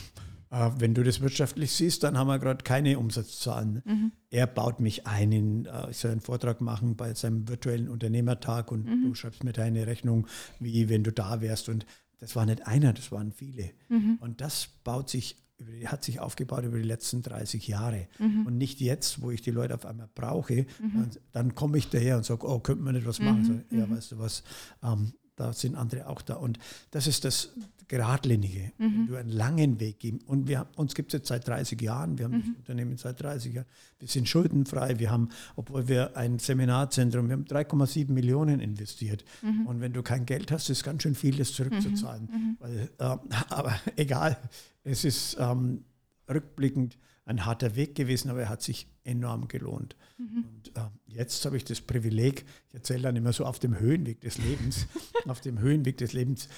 äh, 0.50 0.70
wenn 0.78 0.94
du 0.94 1.02
das 1.02 1.20
wirtschaftlich 1.20 1.72
siehst, 1.72 2.02
dann 2.02 2.16
haben 2.16 2.28
wir 2.28 2.38
gerade 2.38 2.62
keine 2.62 2.98
Umsatzzahlen. 2.98 3.82
Mhm. 3.84 4.12
Er 4.30 4.46
baut 4.46 4.80
mich 4.80 5.06
ein, 5.06 5.32
in, 5.32 5.66
äh, 5.66 5.90
ich 5.90 5.98
soll 5.98 6.12
einen 6.12 6.20
Vortrag 6.20 6.60
machen 6.60 6.96
bei 6.96 7.14
seinem 7.14 7.48
virtuellen 7.48 7.88
Unternehmertag 7.88 8.72
und 8.72 8.86
mhm. 8.86 9.04
du 9.04 9.14
schreibst 9.14 9.44
mir 9.44 9.52
deine 9.52 9.86
Rechnung, 9.86 10.26
wie 10.60 10.88
wenn 10.88 11.04
du 11.04 11.12
da 11.12 11.40
wärst. 11.40 11.68
Und 11.68 11.86
das 12.18 12.36
war 12.36 12.46
nicht 12.46 12.66
einer, 12.66 12.92
das 12.92 13.12
waren 13.12 13.32
viele. 13.32 13.70
Mhm. 13.88 14.18
Und 14.20 14.40
das 14.40 14.68
baut 14.84 15.10
sich 15.10 15.45
hat 15.86 16.04
sich 16.04 16.20
aufgebaut 16.20 16.64
über 16.64 16.76
die 16.76 16.84
letzten 16.84 17.22
30 17.22 17.66
Jahre. 17.66 18.08
Mhm. 18.18 18.46
Und 18.46 18.58
nicht 18.58 18.80
jetzt, 18.80 19.22
wo 19.22 19.30
ich 19.30 19.40
die 19.42 19.50
Leute 19.50 19.74
auf 19.74 19.86
einmal 19.86 20.08
brauche, 20.14 20.66
mhm. 20.80 21.10
dann, 21.32 21.54
komme 21.54 21.78
ich 21.78 21.88
daher 21.88 22.18
und 22.18 22.24
sage, 22.24 22.46
oh, 22.46 22.58
könnte 22.60 22.82
man 22.82 22.94
nicht 22.94 23.06
was 23.06 23.18
machen? 23.18 23.42
Mhm. 23.42 23.64
So, 23.70 23.76
ja, 23.76 23.86
mhm. 23.86 23.96
weißt 23.96 24.12
du 24.12 24.18
was, 24.18 24.42
ähm, 24.82 25.12
da 25.36 25.52
sind 25.52 25.74
andere 25.74 26.08
auch 26.08 26.22
da. 26.22 26.34
Und 26.34 26.58
das 26.90 27.06
ist 27.06 27.24
das, 27.24 27.50
geradlinige, 27.88 28.72
mhm. 28.78 28.84
wenn 28.84 29.06
du 29.06 29.16
einen 29.16 29.28
langen 29.30 29.80
Weg 29.80 30.00
gibst. 30.00 30.26
Und 30.28 30.48
wir, 30.48 30.66
uns 30.76 30.94
gibt 30.94 31.12
es 31.12 31.18
jetzt 31.18 31.28
seit 31.28 31.46
30 31.46 31.80
Jahren, 31.80 32.18
wir 32.18 32.24
haben 32.24 32.36
mhm. 32.36 32.40
das 32.40 32.56
Unternehmen 32.58 32.96
seit 32.96 33.22
30 33.22 33.54
Jahren, 33.54 33.66
wir 33.98 34.08
sind 34.08 34.28
schuldenfrei, 34.28 34.98
wir 34.98 35.10
haben, 35.10 35.28
obwohl 35.54 35.88
wir 35.88 36.16
ein 36.16 36.38
Seminarzentrum, 36.38 37.28
wir 37.28 37.34
haben 37.34 37.44
3,7 37.44 38.10
Millionen 38.10 38.60
investiert. 38.60 39.24
Mhm. 39.42 39.66
Und 39.66 39.80
wenn 39.80 39.92
du 39.92 40.02
kein 40.02 40.26
Geld 40.26 40.50
hast, 40.50 40.68
ist 40.68 40.82
ganz 40.82 41.02
schön 41.02 41.14
viel, 41.14 41.36
das 41.36 41.52
zurückzuzahlen. 41.52 42.28
Mhm. 42.30 42.38
Mhm. 42.38 42.56
Weil, 42.58 42.90
äh, 42.98 43.16
aber 43.48 43.78
egal, 43.96 44.36
es 44.82 45.04
ist 45.04 45.36
ähm, 45.38 45.84
rückblickend 46.28 46.98
ein 47.26 47.44
harter 47.44 47.74
Weg 47.74 47.96
gewesen, 47.96 48.30
aber 48.30 48.42
er 48.42 48.48
hat 48.48 48.62
sich 48.62 48.88
enorm 49.02 49.48
gelohnt. 49.48 49.96
Mhm. 50.16 50.44
Und 50.44 50.76
äh, 50.76 50.88
jetzt 51.06 51.44
habe 51.44 51.56
ich 51.56 51.64
das 51.64 51.80
Privileg, 51.80 52.44
ich 52.68 52.74
erzähle 52.74 53.02
dann 53.02 53.16
immer 53.16 53.32
so 53.32 53.44
auf 53.44 53.58
dem 53.58 53.78
Höhenweg 53.78 54.20
des 54.20 54.38
Lebens, 54.38 54.86
auf 55.26 55.40
dem 55.40 55.58
Höhenweg 55.58 55.96
des 55.98 56.12
Lebens 56.12 56.48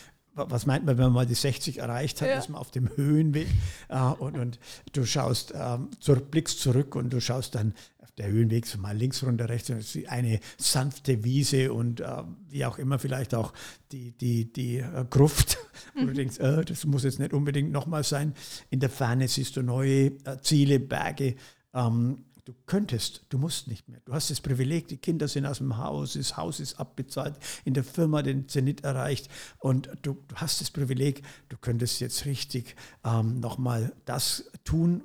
was 0.49 0.67
meint 0.67 0.85
man, 0.85 0.99
wenn 0.99 1.05
man 1.05 1.13
mal 1.13 1.27
die 1.27 1.35
60 1.35 1.79
erreicht 1.79 2.21
hat, 2.21 2.29
ja. 2.29 2.39
ist 2.39 2.49
man 2.49 2.61
auf 2.61 2.71
dem 2.71 2.89
Höhenweg 2.97 3.49
äh, 3.89 3.99
und, 4.01 4.39
und 4.39 4.59
du 4.93 5.05
schaust, 5.05 5.53
ähm, 5.55 5.91
zurück, 6.01 6.31
blickst 6.31 6.61
zurück 6.61 6.95
und 6.95 7.13
du 7.13 7.21
schaust 7.21 7.55
dann 7.55 7.75
auf 7.99 8.13
der 8.13 8.29
Höhenweg 8.29 8.67
so 8.67 8.79
mal 8.79 8.97
links 8.97 9.23
runter, 9.23 9.49
rechts 9.49 9.71
und 9.71 9.79
es 9.79 9.95
ist 9.95 10.09
eine 10.09 10.41
sanfte 10.57 11.25
Wiese 11.25 11.73
und 11.73 12.01
äh, 12.01 12.23
wie 12.49 12.65
auch 12.65 12.79
immer 12.79 12.99
vielleicht 12.99 13.35
auch 13.35 13.53
die, 13.93 14.13
die, 14.13 14.53
die 14.53 14.79
äh, 14.79 15.05
Gruft, 15.09 15.59
wo 15.95 16.01
du 16.01 16.07
mhm. 16.09 16.15
denkst, 16.15 16.39
äh, 16.39 16.65
das 16.65 16.85
muss 16.87 17.05
jetzt 17.05 17.19
nicht 17.19 17.33
unbedingt 17.33 17.73
nochmal 17.73 18.05
sein. 18.05 18.35
In 18.71 18.81
der 18.81 18.91
Ferne 18.91 19.29
siehst 19.29 19.57
du 19.57 19.63
neue 19.63 20.07
äh, 20.07 20.41
Ziele, 20.43 20.81
Berge. 20.81 21.37
Ähm, 21.75 22.25
Du 22.49 22.55
könntest, 22.65 23.27
du 23.29 23.37
musst 23.37 23.69
nicht 23.69 23.91
mehr. 23.91 24.01
Du 24.07 24.15
hast 24.15 24.31
das 24.31 24.41
Privileg, 24.41 24.89
die 24.89 24.97
Kinder 24.97 25.29
sind 25.29 25.45
aus 25.45 25.59
dem 25.59 25.77
Haus, 25.77 26.15
das 26.15 26.39
Haus 26.39 26.61
ist 26.61 26.81
abbezahlt, 26.81 27.37
in 27.67 27.75
der 27.75 27.85
Firma 27.85 28.23
den 28.23 28.49
Zenit 28.49 28.85
erreicht 28.85 29.29
und 29.59 29.91
du, 30.01 30.15
du 30.15 30.35
hast 30.37 30.63
das 30.63 30.71
Privileg, 30.71 31.21
du 31.51 31.59
könntest 31.59 32.01
jetzt 32.01 32.25
richtig 32.25 32.75
ähm, 33.05 33.39
nochmal 33.41 33.93
das 34.07 34.51
tun, 34.65 35.03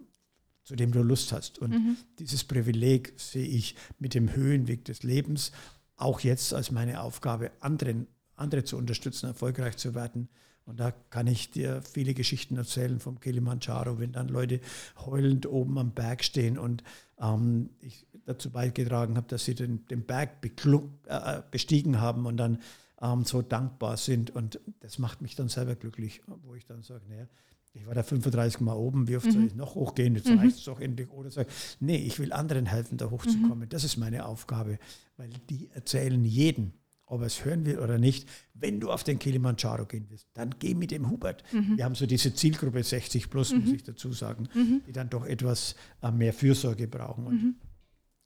zu 0.64 0.78
dem 0.78 0.94
du 0.94 1.04
Lust 1.04 1.34
hast. 1.34 1.60
Und 1.60 1.72
mhm. 1.72 1.98
dieses 2.18 2.46
Privileg 2.46 3.12
sehe 3.18 3.46
ich 3.46 3.76
mit 4.00 4.14
dem 4.14 4.34
Höhenweg 4.34 4.86
des 4.86 5.04
Lebens 5.04 5.52
auch 5.98 6.22
jetzt 6.22 6.54
als 6.54 6.72
meine 6.72 7.02
Aufgabe, 7.02 7.52
anderen, 7.60 8.08
andere 8.38 8.64
zu 8.64 8.78
unterstützen, 8.78 9.26
erfolgreich 9.26 9.76
zu 9.76 9.94
werden. 9.96 10.30
Und 10.66 10.80
da 10.80 10.92
kann 10.92 11.28
ich 11.28 11.52
dir 11.52 11.82
viele 11.82 12.14
Geschichten 12.14 12.58
erzählen 12.58 13.00
vom 13.00 13.20
Kilimanjaro, 13.20 14.00
wenn 14.00 14.14
dann 14.14 14.30
Leute 14.30 14.62
heulend 15.06 15.46
oben 15.46 15.78
am 15.78 15.92
Berg 15.92 16.24
stehen 16.24 16.58
und 16.58 16.84
ähm, 17.20 17.70
ich 17.82 18.06
dazu 18.26 18.50
beigetragen 18.50 19.18
habe, 19.18 19.28
dass 19.28 19.46
sie 19.46 19.56
den, 19.56 19.86
den 19.88 20.06
Berg 20.06 20.44
äh, 21.08 21.42
bestiegen 21.52 22.00
haben 22.00 22.26
und 22.26 22.38
dann 22.38 22.60
ähm, 23.02 23.26
so 23.26 23.42
dankbar 23.42 23.98
sind. 23.98 24.32
Und 24.32 24.60
das 24.80 25.00
macht 25.00 25.22
mich 25.22 25.36
dann 25.36 25.50
selber 25.50 25.76
glücklich, 25.76 26.22
wo 26.44 26.56
ich 26.56 26.66
dann 26.66 26.82
sage, 26.82 27.04
naja, 27.10 27.28
ich 27.74 27.88
war 27.88 27.96
da 27.96 28.04
35 28.04 28.62
Mal 28.62 28.76
oben, 28.76 29.08
wie 29.08 29.18
oft 29.18 29.26
mhm. 29.26 29.32
soll 29.32 29.44
ich 29.46 29.56
noch 29.56 29.76
hochgehen? 29.76 30.16
Jetzt 30.16 30.30
mhm. 30.30 30.38
reicht 30.38 30.58
es 30.58 30.64
doch 30.64 30.80
endlich. 30.80 31.10
Oder 31.10 31.32
sage, 31.32 31.50
nee, 31.80 31.98
ich 31.98 32.20
will 32.20 32.32
anderen 32.32 32.68
helfen, 32.68 32.98
da 32.98 33.10
hochzukommen. 33.10 33.66
Mhm. 33.66 33.70
Das 33.70 33.84
ist 33.84 33.98
meine 33.98 34.26
Aufgabe, 34.26 34.78
weil 35.18 35.30
die 35.50 35.70
erzählen 35.72 36.24
jeden, 36.24 36.74
ob 37.14 37.22
er 37.22 37.28
es 37.28 37.46
hören 37.46 37.66
will 37.66 37.80
oder 37.80 38.00
nicht, 38.00 38.28
wenn 38.54 38.80
du 38.80 38.92
auf 38.92 39.04
den 39.04 39.20
Kilimanjaro 39.20 39.86
gehen 39.86 40.08
willst, 40.10 40.28
dann 40.34 40.56
geh 40.58 40.74
mit 40.74 40.92
dem 40.92 41.10
Hubert. 41.10 41.44
Mhm. 41.54 41.78
Wir 41.78 41.86
haben 41.86 41.96
so 41.96 42.08
diese 42.08 42.34
Zielgruppe 42.34 42.84
60 42.84 43.30
plus, 43.30 43.54
mhm. 43.54 43.62
muss 43.62 43.72
ich 43.72 43.84
dazu 43.84 44.12
sagen, 44.12 44.50
mhm. 44.54 44.82
die 44.88 44.92
dann 44.92 45.10
doch 45.10 45.26
etwas 45.26 45.76
äh, 46.02 46.12
mehr 46.12 46.34
Fürsorge 46.34 46.88
brauchen. 46.88 47.28
Und 47.28 47.44
mhm. 47.44 47.56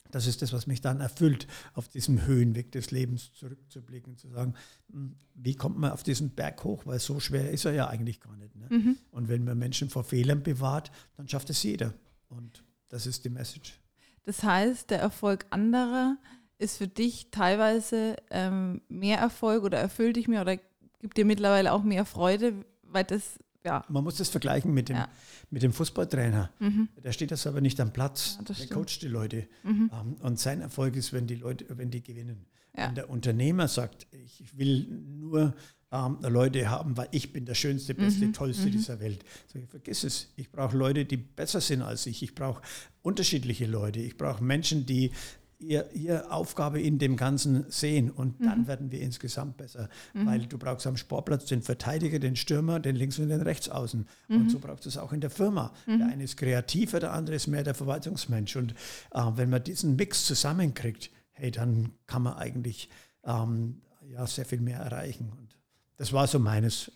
das 0.09 0.25
ist 0.25 0.41
das, 0.41 0.53
was 0.53 0.67
mich 0.67 0.79
dann 0.79 1.01
erfüllt, 1.01 1.47
auf 1.73 1.89
diesem 1.89 2.25
Höhenweg 2.25 2.71
des 2.71 2.91
Lebens 2.91 3.33
zurückzublicken, 3.33 4.17
zu 4.17 4.29
sagen, 4.29 4.53
hm, 4.89 5.17
wie 5.33 5.55
kommt 5.55 5.77
man 5.77 5.91
auf 5.91 6.03
diesen 6.03 6.29
Berg 6.29 6.63
hoch, 6.63 6.85
weil 6.85 6.99
so 6.99 7.19
schwer 7.19 7.51
ist 7.51 7.65
er 7.65 7.73
ja 7.73 7.89
eigentlich 7.89 8.21
gar 8.21 8.37
nicht. 8.37 8.55
Ne? 8.55 8.67
Mhm. 8.69 8.97
Und 9.11 9.27
wenn 9.27 9.43
man 9.43 9.57
Menschen 9.57 9.89
vor 9.89 10.05
Fehlern 10.05 10.43
bewahrt, 10.43 10.91
dann 11.17 11.27
schafft 11.27 11.49
es 11.49 11.61
jeder. 11.61 11.93
Und 12.29 12.63
das 12.87 13.05
ist 13.05 13.25
die 13.25 13.29
Message. 13.29 13.81
Das 14.23 14.43
heißt, 14.43 14.89
der 14.89 14.99
Erfolg 14.99 15.45
anderer 15.49 16.17
ist 16.59 16.77
für 16.77 16.87
dich 16.87 17.29
teilweise 17.31 18.15
ähm, 18.29 18.81
mehr 18.89 19.19
Erfolg 19.19 19.63
oder 19.63 19.77
erfüllt 19.77 20.15
dich 20.15 20.27
mehr 20.27 20.41
oder 20.41 20.57
gibt 20.99 21.17
dir 21.17 21.25
mittlerweile 21.25 21.71
auch 21.73 21.83
mehr 21.83 22.05
Freude, 22.05 22.53
weil 22.83 23.03
das, 23.03 23.39
ja. 23.63 23.83
Man 23.89 24.03
muss 24.03 24.15
das 24.15 24.29
vergleichen 24.29 24.73
mit 24.73 24.89
dem, 24.89 24.97
ja. 24.97 25.09
mit 25.49 25.63
dem 25.63 25.73
Fußballtrainer. 25.73 26.51
Mhm. 26.59 26.89
Der 27.03 27.11
steht 27.11 27.31
das 27.31 27.45
aber 27.45 27.61
nicht 27.61 27.79
am 27.79 27.93
Platz, 27.93 28.39
ja, 28.39 28.55
der 28.55 28.67
coacht 28.67 29.01
die 29.01 29.07
Leute. 29.07 29.47
Mhm. 29.63 29.91
Um, 29.91 29.99
ähm, 29.99 30.13
und 30.21 30.39
sein 30.39 30.61
Erfolg 30.61 30.95
ist, 30.95 31.13
wenn 31.13 31.27
die 31.27 31.35
Leute, 31.35 31.65
wenn 31.77 31.91
die 31.91 32.01
gewinnen. 32.01 32.45
Ja. 32.75 32.87
Wenn 32.87 32.95
der 32.95 33.09
Unternehmer 33.09 33.67
sagt, 33.67 34.07
ich 34.11 34.57
will 34.57 34.87
nur 35.19 35.55
ähm, 35.91 36.17
Leute 36.21 36.69
haben, 36.69 36.97
weil 36.97 37.07
ich 37.11 37.33
bin 37.33 37.45
der 37.45 37.55
schönste, 37.55 37.93
beste, 37.95 38.25
mhm. 38.25 38.33
tollste 38.33 38.67
mhm. 38.67 38.71
dieser 38.71 38.99
Welt. 38.99 39.23
So, 39.51 39.59
vergiss 39.67 40.03
es. 40.03 40.31
Ich 40.35 40.51
brauche 40.51 40.77
Leute, 40.77 41.05
die 41.05 41.17
besser 41.17 41.61
sind 41.61 41.81
als 41.81 42.05
ich. 42.05 42.21
Ich 42.23 42.35
brauche 42.35 42.61
unterschiedliche 43.01 43.65
Leute. 43.65 43.99
Ich 43.99 44.17
brauche 44.17 44.43
Menschen, 44.43 44.85
die 44.85 45.11
ihr, 45.59 45.89
ihr 45.93 46.31
Aufgabe 46.31 46.81
in 46.81 46.99
dem 46.99 47.15
Ganzen 47.15 47.65
sehen 47.69 48.11
und 48.11 48.43
dann 48.43 48.61
mhm. 48.61 48.67
werden 48.67 48.91
wir 48.91 49.01
insgesamt 49.01 49.57
besser, 49.57 49.89
mhm. 50.13 50.25
weil 50.25 50.39
du 50.45 50.57
brauchst 50.57 50.85
am 50.87 50.97
Sportplatz 50.97 51.45
den 51.45 51.61
Verteidiger, 51.61 52.19
den 52.19 52.35
Stürmer, 52.35 52.79
den 52.79 52.95
Links- 52.95 53.19
und 53.19 53.29
den 53.29 53.41
Rechtsaußen 53.41 54.07
mhm. 54.27 54.35
und 54.35 54.49
so 54.49 54.59
brauchst 54.59 54.85
du 54.85 54.89
es 54.89 54.97
auch 54.97 55.13
in 55.13 55.21
der 55.21 55.29
Firma. 55.29 55.73
Der 55.87 55.95
mhm. 55.95 56.03
eine 56.03 56.23
ist 56.23 56.37
kreativer, 56.37 56.99
der 56.99 57.13
andere 57.13 57.35
ist 57.35 57.47
mehr 57.47 57.63
der 57.63 57.73
Verwaltungsmensch 57.73 58.55
und 58.55 58.71
äh, 59.11 59.21
wenn 59.35 59.49
man 59.49 59.63
diesen 59.63 59.95
Mix 59.95 60.25
zusammenkriegt, 60.25 61.09
hey, 61.31 61.51
dann 61.51 61.91
kann 62.05 62.21
man 62.21 62.33
eigentlich 62.33 62.89
ähm, 63.23 63.81
ja, 64.11 64.25
sehr 64.27 64.45
viel 64.45 64.61
mehr 64.61 64.79
erreichen 64.79 65.31
und 65.37 65.55
das 65.97 66.13
war 66.13 66.27
so 66.27 66.39
meines. 66.39 66.91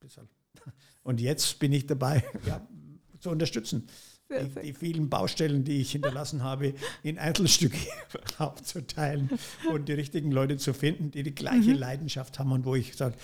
Und 1.02 1.20
jetzt 1.20 1.60
bin 1.60 1.72
ich 1.72 1.86
dabei, 1.86 2.24
ja, 2.46 2.66
zu 3.20 3.30
unterstützen 3.30 3.86
die, 4.30 4.60
die, 4.62 4.72
vielen 4.72 5.08
Baustellen, 5.08 5.64
die 5.64 5.80
ich 5.80 5.92
hinterlassen 5.92 6.42
habe, 6.42 6.74
in 7.02 7.18
Einzelstücke 7.18 7.78
aufzuteilen 8.38 9.30
und 9.72 9.88
die 9.88 9.92
richtigen 9.92 10.32
Leute 10.32 10.56
zu 10.56 10.74
finden, 10.74 11.10
die 11.10 11.22
die 11.22 11.34
gleiche 11.34 11.70
mhm. 11.70 11.78
Leidenschaft 11.78 12.38
haben 12.38 12.52
und 12.52 12.64
wo 12.64 12.74
ich 12.74 12.96
sage, 12.96 13.16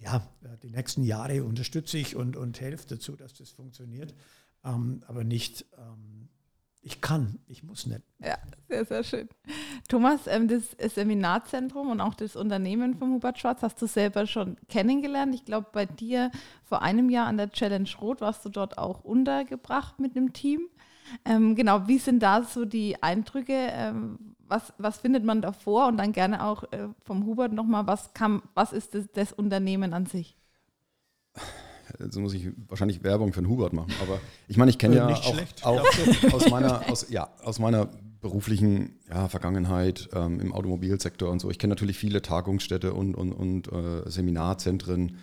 ja, 0.00 0.26
die 0.62 0.70
nächsten 0.70 1.04
Jahre 1.04 1.44
unterstütze 1.44 1.98
ich 1.98 2.16
und, 2.16 2.36
und 2.36 2.60
helfe 2.60 2.86
dazu, 2.88 3.16
dass 3.16 3.34
das 3.34 3.50
funktioniert, 3.50 4.14
ähm, 4.64 5.02
aber 5.06 5.24
nicht 5.24 5.64
ähm, 5.78 6.28
ich 6.86 7.00
kann, 7.00 7.40
ich 7.48 7.64
muss 7.64 7.86
nicht. 7.86 8.02
Ja, 8.20 8.38
sehr, 8.68 8.84
sehr 8.84 9.02
schön. 9.02 9.28
Thomas, 9.88 10.28
ähm, 10.28 10.46
das 10.46 10.76
Seminarzentrum 10.94 11.90
und 11.90 12.00
auch 12.00 12.14
das 12.14 12.36
Unternehmen 12.36 12.94
von 12.94 13.10
Hubert 13.10 13.40
Schwarz 13.40 13.64
hast 13.64 13.82
du 13.82 13.88
selber 13.88 14.28
schon 14.28 14.56
kennengelernt. 14.68 15.34
Ich 15.34 15.44
glaube, 15.44 15.66
bei 15.72 15.84
dir 15.84 16.30
vor 16.62 16.82
einem 16.82 17.10
Jahr 17.10 17.26
an 17.26 17.38
der 17.38 17.50
Challenge 17.50 17.88
Rot 18.00 18.20
warst 18.20 18.44
du 18.44 18.50
dort 18.50 18.78
auch 18.78 19.02
untergebracht 19.02 19.98
mit 19.98 20.16
einem 20.16 20.32
Team. 20.32 20.60
Ähm, 21.24 21.56
genau, 21.56 21.88
wie 21.88 21.98
sind 21.98 22.22
da 22.22 22.44
so 22.44 22.64
die 22.64 23.02
Eindrücke? 23.02 23.52
Ähm, 23.72 24.36
was, 24.46 24.72
was 24.78 24.98
findet 24.98 25.24
man 25.24 25.42
davor? 25.42 25.88
Und 25.88 25.96
dann 25.96 26.12
gerne 26.12 26.44
auch 26.44 26.70
äh, 26.70 26.86
vom 27.02 27.26
Hubert 27.26 27.52
nochmal, 27.52 27.88
was, 27.88 28.10
was 28.54 28.72
ist 28.72 28.94
das, 28.94 29.06
das 29.12 29.32
Unternehmen 29.32 29.92
an 29.92 30.06
sich? 30.06 30.38
Jetzt 31.98 32.16
muss 32.18 32.34
ich 32.34 32.48
wahrscheinlich 32.68 33.02
Werbung 33.02 33.32
für 33.32 33.40
den 33.40 33.48
Hubert 33.48 33.72
machen. 33.72 33.92
Aber 34.02 34.20
ich 34.48 34.56
meine, 34.56 34.70
ich 34.70 34.78
kenne 34.78 34.96
ja 34.96 35.08
auch, 35.08 35.36
auch 35.62 36.32
aus, 36.32 36.50
meiner, 36.50 36.90
aus, 36.90 37.06
ja, 37.10 37.28
aus 37.42 37.58
meiner 37.58 37.88
beruflichen 38.20 38.96
ja, 39.08 39.28
Vergangenheit 39.28 40.08
ähm, 40.12 40.40
im 40.40 40.52
Automobilsektor 40.52 41.30
und 41.30 41.40
so. 41.40 41.50
Ich 41.50 41.58
kenne 41.58 41.72
natürlich 41.72 41.98
viele 41.98 42.22
Tagungsstätte 42.22 42.92
und, 42.92 43.14
und, 43.14 43.32
und 43.32 43.72
äh, 43.72 44.10
Seminarzentren. 44.10 45.16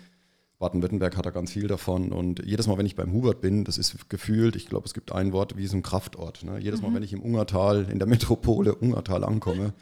Baden-Württemberg 0.58 1.16
hat 1.16 1.26
da 1.26 1.30
ganz 1.30 1.52
viel 1.52 1.66
davon. 1.66 2.12
Und 2.12 2.44
jedes 2.44 2.66
Mal, 2.66 2.78
wenn 2.78 2.86
ich 2.86 2.96
beim 2.96 3.12
Hubert 3.12 3.40
bin, 3.40 3.64
das 3.64 3.76
ist 3.76 4.08
gefühlt, 4.08 4.56
ich 4.56 4.66
glaube, 4.66 4.86
es 4.86 4.94
gibt 4.94 5.12
ein 5.12 5.32
Wort 5.32 5.56
wie 5.56 5.66
so 5.66 5.76
ein 5.76 5.82
Kraftort. 5.82 6.44
Ne? 6.44 6.58
Jedes 6.58 6.80
Mal, 6.80 6.90
mhm. 6.90 6.94
wenn 6.94 7.02
ich 7.02 7.12
im 7.12 7.20
Ungertal, 7.20 7.86
in 7.90 7.98
der 7.98 8.08
Metropole 8.08 8.74
Ungertal 8.74 9.24
ankomme, 9.24 9.74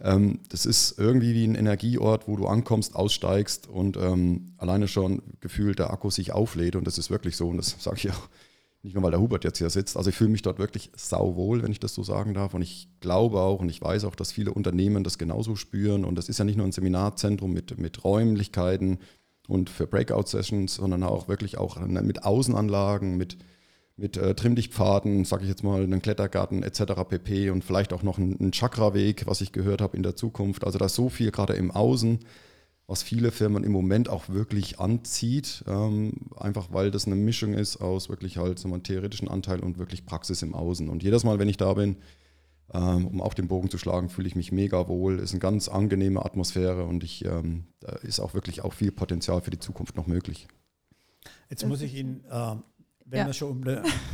das 0.00 0.64
ist 0.64 0.96
irgendwie 0.98 1.34
wie 1.34 1.44
ein 1.44 1.56
Energieort, 1.56 2.28
wo 2.28 2.36
du 2.36 2.46
ankommst, 2.46 2.94
aussteigst 2.94 3.66
und 3.66 3.96
ähm, 3.96 4.52
alleine 4.56 4.86
schon 4.86 5.22
gefühlt 5.40 5.80
der 5.80 5.90
Akku 5.90 6.10
sich 6.10 6.32
auflädt. 6.32 6.76
Und 6.76 6.86
das 6.86 6.98
ist 6.98 7.10
wirklich 7.10 7.36
so. 7.36 7.48
Und 7.48 7.56
das 7.56 7.76
sage 7.80 7.96
ich 7.96 8.10
auch 8.10 8.28
nicht 8.82 8.94
nur, 8.94 9.02
weil 9.02 9.10
der 9.10 9.20
Hubert 9.20 9.42
jetzt 9.42 9.58
hier 9.58 9.70
sitzt. 9.70 9.96
Also 9.96 10.10
ich 10.10 10.16
fühle 10.16 10.30
mich 10.30 10.42
dort 10.42 10.60
wirklich 10.60 10.90
sauwohl, 10.96 11.62
wenn 11.62 11.72
ich 11.72 11.80
das 11.80 11.94
so 11.94 12.04
sagen 12.04 12.32
darf. 12.32 12.54
Und 12.54 12.62
ich 12.62 12.88
glaube 13.00 13.40
auch 13.40 13.58
und 13.60 13.68
ich 13.70 13.82
weiß 13.82 14.04
auch, 14.04 14.14
dass 14.14 14.30
viele 14.30 14.52
Unternehmen 14.52 15.02
das 15.02 15.18
genauso 15.18 15.56
spüren. 15.56 16.04
Und 16.04 16.14
das 16.14 16.28
ist 16.28 16.38
ja 16.38 16.44
nicht 16.44 16.56
nur 16.56 16.66
ein 16.66 16.72
Seminarzentrum 16.72 17.52
mit, 17.52 17.76
mit 17.78 18.04
Räumlichkeiten 18.04 18.98
und 19.48 19.68
für 19.68 19.88
Breakout-Sessions, 19.88 20.76
sondern 20.76 21.02
auch 21.02 21.26
wirklich 21.26 21.58
auch 21.58 21.80
mit 21.80 22.22
Außenanlagen, 22.22 23.16
mit, 23.16 23.36
mit 23.98 24.16
äh, 24.16 24.34
Trimmdichtpfaden, 24.34 25.24
sage 25.24 25.42
ich 25.42 25.48
jetzt 25.48 25.64
mal, 25.64 25.82
einen 25.82 26.00
Klettergarten 26.00 26.62
etc. 26.62 26.82
pp. 27.08 27.50
Und 27.50 27.64
vielleicht 27.64 27.92
auch 27.92 28.02
noch 28.02 28.18
einen, 28.18 28.52
Chakra-Weg, 28.52 29.26
was 29.26 29.40
ich 29.42 29.52
gehört 29.52 29.82
habe 29.82 29.96
in 29.96 30.02
der 30.02 30.16
Zukunft. 30.16 30.64
Also 30.64 30.78
da 30.78 30.86
ist 30.86 30.94
so 30.94 31.08
viel 31.08 31.30
gerade 31.30 31.54
im 31.54 31.70
Außen 31.70 32.20
was 32.88 33.02
viele 33.02 33.30
Firmen 33.30 33.64
im 33.64 33.72
Moment 33.72 34.08
auch 34.08 34.30
wirklich 34.30 34.80
anzieht, 34.80 35.62
ähm, 35.68 36.14
einfach 36.36 36.72
weil 36.72 36.90
das 36.90 37.06
eine 37.06 37.16
Mischung 37.16 37.52
ist 37.52 37.76
aus 37.76 38.08
wirklich 38.08 38.38
halt 38.38 38.58
so 38.58 38.66
einem 38.66 38.82
theoretischen 38.82 39.28
Anteil 39.28 39.60
und 39.60 39.76
wirklich 39.76 40.06
Praxis 40.06 40.40
im 40.40 40.54
Außen. 40.54 40.88
Und 40.88 41.02
jedes 41.02 41.22
Mal, 41.22 41.38
wenn 41.38 41.50
ich 41.50 41.58
da 41.58 41.74
bin, 41.74 41.96
ähm, 42.72 43.06
um 43.06 43.20
auch 43.20 43.34
den 43.34 43.46
Bogen 43.46 43.68
zu 43.68 43.76
schlagen, 43.76 44.08
fühle 44.08 44.26
ich 44.26 44.36
mich 44.36 44.52
mega 44.52 44.88
wohl, 44.88 45.18
ist 45.18 45.32
eine 45.32 45.40
ganz 45.40 45.68
angenehme 45.68 46.24
Atmosphäre 46.24 46.86
und 46.86 47.04
ich, 47.04 47.26
ähm, 47.26 47.64
da 47.80 47.92
ist 47.96 48.20
auch 48.20 48.32
wirklich 48.32 48.64
auch 48.64 48.72
viel 48.72 48.90
Potenzial 48.90 49.42
für 49.42 49.50
die 49.50 49.58
Zukunft 49.58 49.94
noch 49.94 50.06
möglich. 50.06 50.48
Jetzt 51.50 51.66
muss 51.66 51.82
ich 51.82 51.94
Ihnen, 51.94 52.24
äh, 52.30 52.56
wenn 53.10 53.20
ja. 53.20 53.26
wir 53.26 53.32
schon 53.32 53.64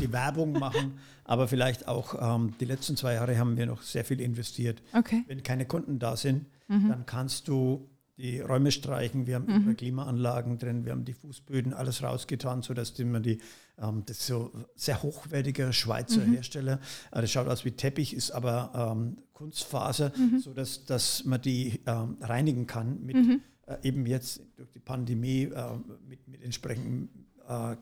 die 0.01 0.13
Werbung 0.13 0.53
machen, 0.53 0.99
aber 1.25 1.49
vielleicht 1.49 1.89
auch 1.89 2.37
ähm, 2.37 2.55
die 2.61 2.65
letzten 2.65 2.97
zwei 2.97 3.15
Jahre 3.15 3.39
haben 3.39 3.57
wir 3.57 3.67
noch 3.67 3.83
sehr 3.83 4.05
viel 4.05 4.21
investiert. 4.21 4.83
Okay. 4.93 5.25
Wenn 5.27 5.43
keine 5.43 5.67
Kunden 5.67 5.99
da 5.99 6.17
sind, 6.17 6.47
mhm. 6.69 6.89
dann 6.89 7.07
kannst 7.07 7.49
du 7.49 7.89
die 8.17 8.41
Räume 8.41 8.71
streichen, 8.71 9.27
wir 9.27 9.37
haben 9.37 9.47
mhm. 9.47 9.77
Klimaanlagen 9.77 10.59
drin, 10.59 10.85
wir 10.85 10.93
haben 10.93 11.05
die 11.05 11.15
Fußböden, 11.15 11.73
alles 11.73 12.03
rausgetan, 12.03 12.63
sodass 12.63 12.95
die, 12.95 13.05
die 13.23 13.41
ähm, 13.79 14.05
das 14.07 14.19
ist 14.19 14.27
so 14.29 14.53
sehr 14.77 15.03
hochwertiger 15.03 15.73
Schweizer 15.73 16.25
mhm. 16.25 16.35
Hersteller. 16.35 16.81
Äh, 17.11 17.23
das 17.23 17.31
schaut 17.33 17.49
aus 17.49 17.65
wie 17.65 17.73
Teppich, 17.73 18.15
ist 18.15 18.31
aber 18.31 18.95
ähm, 18.97 19.17
Kunstfaser, 19.33 20.13
mhm. 20.17 20.39
sodass 20.39 20.85
dass 20.85 21.25
man 21.25 21.41
die 21.41 21.81
ähm, 21.87 22.19
reinigen 22.21 22.69
kann 22.69 23.05
mit 23.05 23.17
mhm. 23.17 23.41
äh, 23.67 23.77
eben 23.83 24.07
jetzt 24.07 24.43
durch 24.57 24.71
die 24.71 24.81
Pandemie 24.81 25.45
äh, 25.45 25.65
mit, 26.09 26.29
mit 26.29 26.43
entsprechenden 26.43 27.09
äh, 27.49 27.77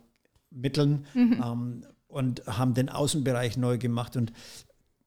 Mitteln 0.55 1.07
mhm. 1.15 1.43
ähm, 1.45 1.87
und 2.07 2.47
haben 2.47 2.75
den 2.75 2.89
Außenbereich 2.89 3.57
neu 3.57 3.79
gemacht 3.79 4.17
und 4.17 4.33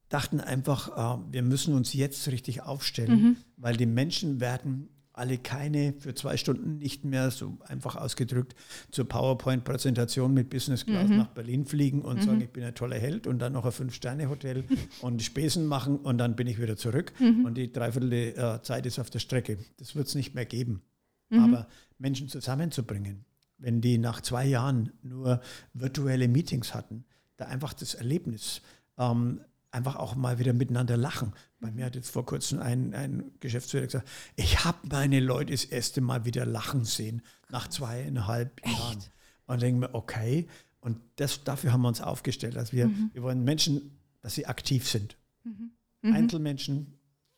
dachten 0.10 0.40
einfach, 0.40 1.20
äh, 1.20 1.24
wir 1.32 1.44
müssen 1.44 1.74
uns 1.74 1.94
jetzt 1.94 2.28
richtig 2.28 2.64
aufstellen, 2.64 3.22
mhm. 3.22 3.38
weil 3.58 3.78
die 3.78 3.86
Menschen 3.86 4.40
werden 4.40 4.90
alle 5.16 5.38
keine 5.38 5.94
für 5.94 6.14
zwei 6.14 6.36
Stunden 6.36 6.78
nicht 6.78 7.06
mehr, 7.06 7.32
so 7.32 7.58
einfach 7.68 7.96
ausgedrückt, 7.96 8.54
zur 8.92 9.08
PowerPoint-Präsentation 9.08 10.34
mit 10.34 10.50
Business 10.50 10.86
Class 10.86 11.08
mhm. 11.10 11.18
nach 11.18 11.28
Berlin 11.28 11.66
fliegen 11.66 12.02
und 12.02 12.18
mhm. 12.18 12.22
sagen, 12.22 12.42
ich 12.42 12.50
bin 12.50 12.64
ein 12.64 12.76
toller 12.76 12.98
Held 12.98 13.26
und 13.26 13.40
dann 13.40 13.54
noch 13.54 13.66
ein 13.66 13.72
Fünf-Sterne-Hotel 13.72 14.66
und 15.02 15.22
Spesen 15.22 15.68
machen 15.68 15.98
und 16.00 16.18
dann 16.18 16.36
bin 16.36 16.48
ich 16.48 16.62
wieder 16.62 16.76
zurück 16.76 17.14
mhm. 17.20 17.46
und 17.46 17.56
die 17.56 17.72
Dreiviertel 17.72 18.12
äh, 18.14 18.62
Zeit 18.62 18.86
ist 18.86 19.00
auf 19.00 19.10
der 19.10 19.20
Strecke. 19.20 19.58
Das 19.78 19.96
wird 19.96 20.08
es 20.08 20.16
nicht 20.16 20.36
mehr 20.36 20.46
geben. 20.46 20.82
Mhm. 21.30 21.40
Aber 21.40 21.68
Menschen 21.98 22.28
zusammenzubringen, 22.28 23.26
wenn 23.66 23.82
die 23.82 23.98
nach 23.98 24.22
zwei 24.22 24.46
Jahren 24.46 24.92
nur 25.02 25.42
virtuelle 25.74 26.28
Meetings 26.28 26.76
hatten, 26.76 27.04
da 27.36 27.46
einfach 27.46 27.74
das 27.74 27.96
Erlebnis, 27.96 28.62
ähm, 29.00 29.42
einfach 29.72 29.96
auch 29.96 30.14
mal 30.14 30.38
wieder 30.38 30.54
miteinander 30.54 30.98
lachen. 30.98 31.34
Bei 31.60 31.72
mir 31.72 31.86
hat 31.86 31.96
jetzt 31.96 32.12
vor 32.12 32.28
kurzem 32.28 32.60
ein, 32.60 32.94
ein 32.94 33.32
Geschäftsführer 33.40 33.88
gesagt, 33.88 34.08
ich 34.36 34.64
habe 34.64 34.78
meine 34.84 35.20
Leute 35.20 35.52
das 35.52 35.66
erste 35.66 36.00
Mal 36.00 36.26
wieder 36.26 36.46
lachen 36.46 36.86
sehen, 36.86 37.24
nach 37.50 37.68
zweieinhalb 37.68 38.64
Echt? 38.64 38.78
Jahren. 38.78 39.04
Und 39.48 39.62
denke 39.64 39.80
mir, 39.80 39.96
okay, 39.96 40.48
und 40.80 41.00
das, 41.16 41.44
dafür 41.44 41.74
haben 41.74 41.82
wir 41.82 41.88
uns 41.88 42.02
aufgestellt. 42.02 42.56
dass 42.56 42.72
wir, 42.72 42.88
mhm. 42.88 43.10
wir 43.14 43.24
wollen 43.24 43.44
Menschen, 43.44 43.98
dass 44.22 44.36
sie 44.36 44.46
aktiv 44.46 44.88
sind. 44.88 45.18
Mhm. 45.44 45.72
Mhm. 46.04 46.14
Einzelmenschen, 46.14 46.95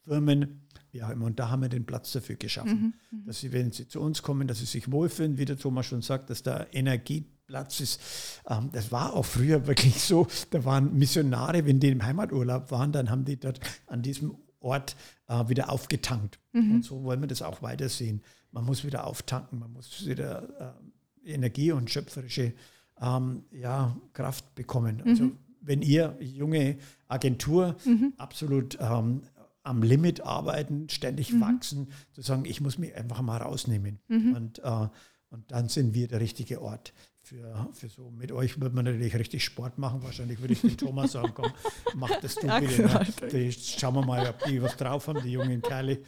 Firmen, 0.08 0.62
wie 0.92 1.04
auch 1.04 1.10
immer. 1.10 1.26
Und 1.26 1.40
da 1.40 1.50
haben 1.50 1.62
wir 1.62 1.70
den 1.70 1.86
Platz 1.86 2.12
dafür 2.12 2.36
geschaffen. 2.36 2.94
Mhm. 3.12 3.20
Mhm. 3.20 3.26
Dass 3.26 3.40
sie, 3.40 3.52
wenn 3.52 3.72
sie 3.72 3.88
zu 3.88 4.02
uns 4.02 4.22
kommen, 4.24 4.48
dass 4.48 4.60
sie 4.60 4.66
sich 4.66 4.92
wohlfühlen, 4.92 5.38
wie 5.38 5.46
der 5.46 5.58
Thomas 5.58 5.86
schon 5.86 6.02
sagt, 6.02 6.30
dass 6.30 6.44
da 6.44 6.66
Energie 6.72 7.26
Platz 7.48 7.80
ist. 7.80 8.02
Ähm, 8.48 8.70
das 8.74 8.92
war 8.92 9.14
auch 9.14 9.26
früher 9.26 9.66
wirklich 9.68 10.02
so. 10.02 10.28
Da 10.52 10.64
waren 10.66 10.98
Missionare, 10.98 11.66
wenn 11.66 11.80
die 11.80 11.90
im 11.90 12.04
Heimaturlaub 12.04 12.72
waren, 12.72 12.92
dann 12.92 13.10
haben 13.10 13.26
die 13.26 13.40
dort 13.40 13.60
an 13.88 14.02
diesem 14.02 14.36
Ort 14.60 14.96
äh, 15.28 15.48
wieder 15.48 15.72
aufgetankt. 15.72 16.40
Mhm. 16.52 16.76
Und 16.76 16.86
so 16.86 17.04
wollen 17.04 17.22
wir 17.22 17.28
das 17.28 17.42
auch 17.42 17.62
weitersehen. 17.62 18.22
Man 18.52 18.66
muss 18.66 18.84
wieder 18.84 19.08
auftanken, 19.08 19.60
man 19.60 19.72
muss 19.72 20.06
wieder 20.06 20.76
äh, 21.24 21.34
Energie 21.34 21.72
und 21.72 21.90
schöpferische 21.90 22.54
ähm, 23.00 23.44
ja, 23.52 23.96
Kraft 24.14 24.56
bekommen. 24.56 25.02
Also 25.06 25.24
mhm. 25.24 25.38
wenn 25.62 25.82
ihr 25.82 26.18
junge 26.20 26.78
Agentur 27.08 27.76
mhm. 27.86 28.14
absolut 28.18 28.78
ähm, 28.82 29.22
am 29.68 29.84
Limit 29.84 30.22
arbeiten, 30.22 30.90
ständig 30.90 31.34
mhm. 31.34 31.42
wachsen, 31.42 31.92
zu 32.14 32.22
sagen, 32.22 32.46
ich 32.46 32.62
muss 32.62 32.78
mich 32.78 32.96
einfach 32.96 33.22
mal 33.22 33.38
rausnehmen. 33.38 34.00
Mhm. 34.08 34.34
Und, 34.36 34.60
äh, 34.60 34.88
und 35.30 35.52
dann 35.52 35.70
sind 35.70 35.94
wir 35.94 36.08
der 36.08 36.22
richtige 36.22 36.62
Ort 36.62 36.94
für, 37.22 37.70
für 37.74 37.90
so. 37.90 38.10
Mit 38.10 38.32
euch 38.32 38.60
würde 38.62 38.76
man 38.76 38.86
natürlich 38.86 39.16
richtig 39.16 39.44
Sport 39.44 39.78
machen. 39.78 40.02
Wahrscheinlich 40.02 40.40
würde 40.40 40.54
ich 40.54 40.62
den 40.62 40.78
Thomas 40.78 41.12
sagen, 41.12 41.34
komm, 41.36 41.52
mach 41.96 42.22
das 42.22 42.36
du 42.36 42.48
ja, 42.48 42.60
bitte. 42.60 42.84
Ne? 42.84 43.06
Die, 43.32 43.52
schauen 43.52 43.96
wir 43.96 44.06
mal, 44.06 44.28
ob 44.30 44.44
die 44.46 44.62
was 44.62 44.78
drauf 44.78 45.08
haben, 45.08 45.22
die 45.22 45.32
jungen 45.32 45.62
Kerle. 45.62 46.00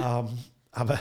Ähm, 0.00 0.28
aber 0.70 1.00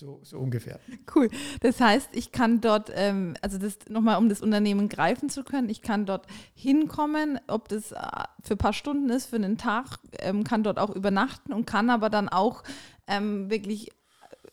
so, 0.00 0.20
so, 0.22 0.38
ungefähr. 0.38 0.80
Cool. 1.14 1.28
Das 1.60 1.80
heißt, 1.80 2.08
ich 2.12 2.32
kann 2.32 2.60
dort, 2.60 2.90
ähm, 2.94 3.34
also 3.42 3.58
das 3.58 3.78
nochmal, 3.88 4.16
um 4.16 4.28
das 4.28 4.40
Unternehmen 4.40 4.88
greifen 4.88 5.28
zu 5.28 5.44
können, 5.44 5.68
ich 5.68 5.82
kann 5.82 6.06
dort 6.06 6.26
hinkommen, 6.54 7.38
ob 7.46 7.68
das 7.68 7.92
äh, 7.92 7.98
für 8.42 8.54
ein 8.54 8.58
paar 8.58 8.72
Stunden 8.72 9.10
ist, 9.10 9.26
für 9.26 9.36
einen 9.36 9.58
Tag, 9.58 9.98
ähm, 10.18 10.42
kann 10.42 10.62
dort 10.62 10.78
auch 10.78 10.90
übernachten 10.90 11.52
und 11.52 11.66
kann 11.66 11.90
aber 11.90 12.08
dann 12.08 12.30
auch 12.30 12.64
ähm, 13.06 13.50
wirklich 13.50 13.90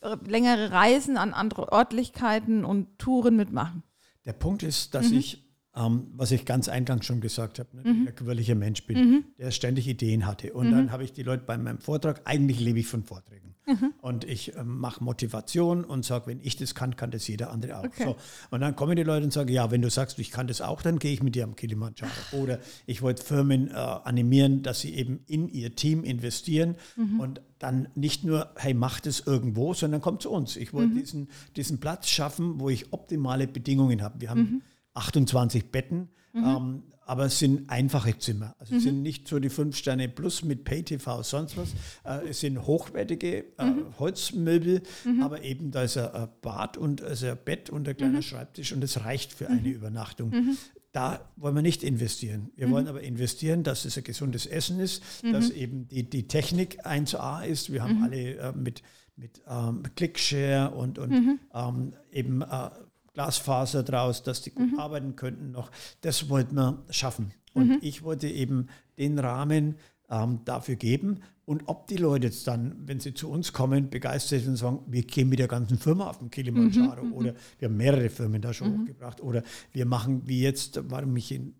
äh, 0.02 0.18
längere 0.26 0.72
Reisen 0.72 1.18
an 1.18 1.34
andere 1.34 1.72
Örtlichkeiten 1.72 2.66
und 2.66 3.00
Touren 3.00 3.38
mitmachen. 3.38 3.84
Der 4.26 4.34
Punkt 4.34 4.64
ist, 4.64 4.94
dass 4.94 5.10
mhm. 5.10 5.18
ich, 5.20 5.47
ähm, 5.78 6.08
was 6.16 6.32
ich 6.32 6.46
ganz 6.46 6.68
eingangs 6.68 7.06
schon 7.06 7.22
gesagt 7.22 7.60
habe, 7.60 7.70
ne, 7.76 7.84
mhm. 7.84 8.08
ein 8.08 8.16
quirliger 8.16 8.56
Mensch 8.56 8.86
bin, 8.86 8.98
mhm. 8.98 9.26
der 9.38 9.52
ständig 9.52 9.88
Ideen 9.88 10.26
hatte. 10.26 10.54
Und 10.54 10.72
dann 10.72 10.86
mhm. 10.86 10.92
habe 10.92 11.04
ich 11.04 11.13
die 11.13 11.24
Leute 11.24 11.44
bei 11.46 11.58
meinem 11.58 11.80
Vortrag, 11.80 12.22
eigentlich 12.26 12.60
lebe 12.60 12.80
ich 12.80 12.88
von 12.88 13.04
Vorträgen. 13.04 13.48
Mhm. 13.68 13.94
Und 14.02 14.24
ich 14.24 14.56
äh, 14.56 14.63
mache 14.63 15.04
Motivation 15.04 15.84
und 15.84 16.06
sage, 16.06 16.28
wenn 16.28 16.40
ich 16.42 16.56
das 16.56 16.74
kann, 16.74 16.96
kann 16.96 17.12
das 17.12 17.28
jeder 17.28 17.52
andere 17.52 17.78
auch. 17.78 17.84
Okay. 17.84 18.06
So. 18.06 18.16
Und 18.50 18.62
dann 18.62 18.76
kommen 18.76 18.96
die 18.96 19.04
Leute 19.04 19.26
und 19.26 19.34
sagen, 19.34 19.52
ja, 19.52 19.70
wenn 19.70 19.82
du 19.82 19.90
sagst, 19.90 20.18
ich 20.20 20.32
kann 20.32 20.48
das 20.48 20.62
auch, 20.62 20.82
dann 20.82 21.00
gehe 21.00 21.12
ich 21.12 21.22
mit 21.22 21.36
dir 21.36 21.44
am 21.44 21.56
Kilimanjaro. 21.56 22.12
Oder 22.32 22.60
ich 22.86 23.02
wollte 23.02 23.22
Firmen 23.24 23.68
äh, 23.68 23.74
animieren, 23.74 24.63
dass 24.63 24.80
sie 24.80 24.96
eben 24.96 25.20
in 25.28 25.50
ihr 25.50 25.76
Team 25.76 26.06
investieren 26.06 26.76
mhm. 26.96 27.20
und 27.20 27.42
dann 27.60 27.90
nicht 27.94 28.24
nur, 28.24 28.52
hey, 28.56 28.74
macht 28.74 29.06
es 29.06 29.20
irgendwo, 29.26 29.74
sondern 29.74 30.00
kommt 30.00 30.22
zu 30.22 30.32
uns. 30.32 30.56
Ich 30.56 30.74
wollte 30.74 30.94
mhm. 30.94 31.00
diesen, 31.00 31.28
diesen 31.56 31.80
Platz 31.80 32.08
schaffen, 32.08 32.60
wo 32.60 32.70
ich 32.70 32.94
optimale 32.94 33.48
Bedingungen 33.48 34.02
habe. 34.02 34.22
Wir 34.22 34.30
haben 34.30 34.42
mhm. 34.42 34.62
28 34.98 35.72
Betten, 35.72 36.10
mhm. 36.34 36.44
ähm, 36.44 36.84
aber 37.06 37.26
es 37.26 37.40
sind 37.40 37.70
einfache 37.70 38.18
Zimmer. 38.18 38.54
Also 38.60 38.76
es 38.76 38.82
mhm. 38.82 38.86
sind 38.86 39.02
nicht 39.02 39.28
so 39.30 39.40
die 39.40 39.50
fünf 39.50 39.78
Sterne 39.78 40.10
plus 40.10 40.44
mit 40.44 40.66
Pay-TV, 40.66 41.24
sonst 41.24 41.56
was. 41.56 41.70
Äh, 42.04 42.28
es 42.30 42.42
sind 42.42 42.68
hochwertige 42.68 43.46
äh, 43.58 43.66
mhm. 43.66 43.98
Holzmöbel, 43.98 44.82
mhm. 45.06 45.24
aber 45.24 45.44
eben 45.44 45.72
da 45.72 45.84
ist 45.84 45.98
ein 45.98 46.28
Bad 46.42 46.78
und 46.78 47.02
also 47.02 47.28
ein 47.28 47.38
Bett 47.44 47.70
und 47.70 47.88
ein 47.88 47.96
kleiner 47.96 48.22
Schreibtisch 48.22 48.74
und 48.74 48.84
es 48.84 49.06
reicht 49.06 49.32
für 49.32 49.48
eine 49.48 49.70
Übernachtung. 49.70 50.58
Da 50.92 51.30
wollen 51.36 51.54
wir 51.54 51.62
nicht 51.62 51.84
investieren. 51.84 52.50
Wir 52.56 52.68
mhm. 52.68 52.72
wollen 52.72 52.88
aber 52.88 53.02
investieren, 53.02 53.64
dass 53.64 53.86
es 53.86 53.98
ein 53.98 54.04
gesundes 54.04 54.46
Essen 54.46 54.80
ist, 54.80 55.04
mhm. 55.24 55.34
dass 55.34 55.50
eben 55.52 55.88
die, 55.88 56.10
die 56.10 56.28
Technik 56.28 56.86
1A 56.86 57.46
ist. 57.46 57.72
Wir 57.72 57.84
haben 57.84 58.00
mhm. 58.00 58.04
alle 58.04 58.36
äh, 58.36 58.52
mit, 58.54 58.82
mit 59.16 59.42
ähm, 59.48 59.84
Clickshare 59.96 60.72
und, 60.72 60.98
und 60.98 61.12
mhm. 61.12 61.40
ähm, 61.54 61.94
eben 62.12 62.42
äh, 62.42 62.70
Glasfaser 63.18 63.82
draus, 63.82 64.22
dass 64.22 64.44
die 64.44 64.52
gut 64.52 64.74
mhm. 64.74 64.80
arbeiten 64.80 65.16
könnten 65.16 65.50
noch. 65.50 65.72
Das 66.02 66.30
wollten 66.30 66.54
wir 66.54 66.84
schaffen. 66.92 67.32
Und 67.56 67.70
mhm. 67.70 67.78
ich 67.82 68.04
wollte 68.04 68.28
eben 68.30 68.68
den 69.00 69.18
Rahmen 69.18 69.78
ähm, 70.08 70.42
dafür 70.46 70.76
geben. 70.76 71.22
Und 71.44 71.64
ob 71.66 71.88
die 71.88 71.98
Leute 71.98 72.28
jetzt 72.28 72.46
dann, 72.46 72.76
wenn 72.86 73.00
sie 73.00 73.16
zu 73.16 73.32
uns 73.32 73.54
kommen, 73.54 73.90
begeistert 73.90 74.42
sind 74.42 74.52
und 74.52 74.58
sagen, 74.58 74.80
wir 74.86 75.02
gehen 75.02 75.30
mit 75.30 75.40
der 75.40 75.48
ganzen 75.48 75.80
Firma 75.80 76.08
auf 76.08 76.20
den 76.20 76.30
Kilimanjaro 76.30 77.02
mhm, 77.02 77.10
mhm, 77.10 77.16
oder 77.16 77.34
wir 77.58 77.70
haben 77.70 77.78
mehrere 77.78 78.10
Firmen 78.12 78.40
da 78.40 78.54
schon 78.54 78.72
mhm. 78.72 78.82
hochgebracht 78.82 79.20
oder 79.20 79.42
wir 79.72 79.88
machen 79.88 80.22
wie 80.28 80.44
jetzt, 80.44 80.80
warum 80.88 81.16
ich 81.16 81.32
in 81.32 81.56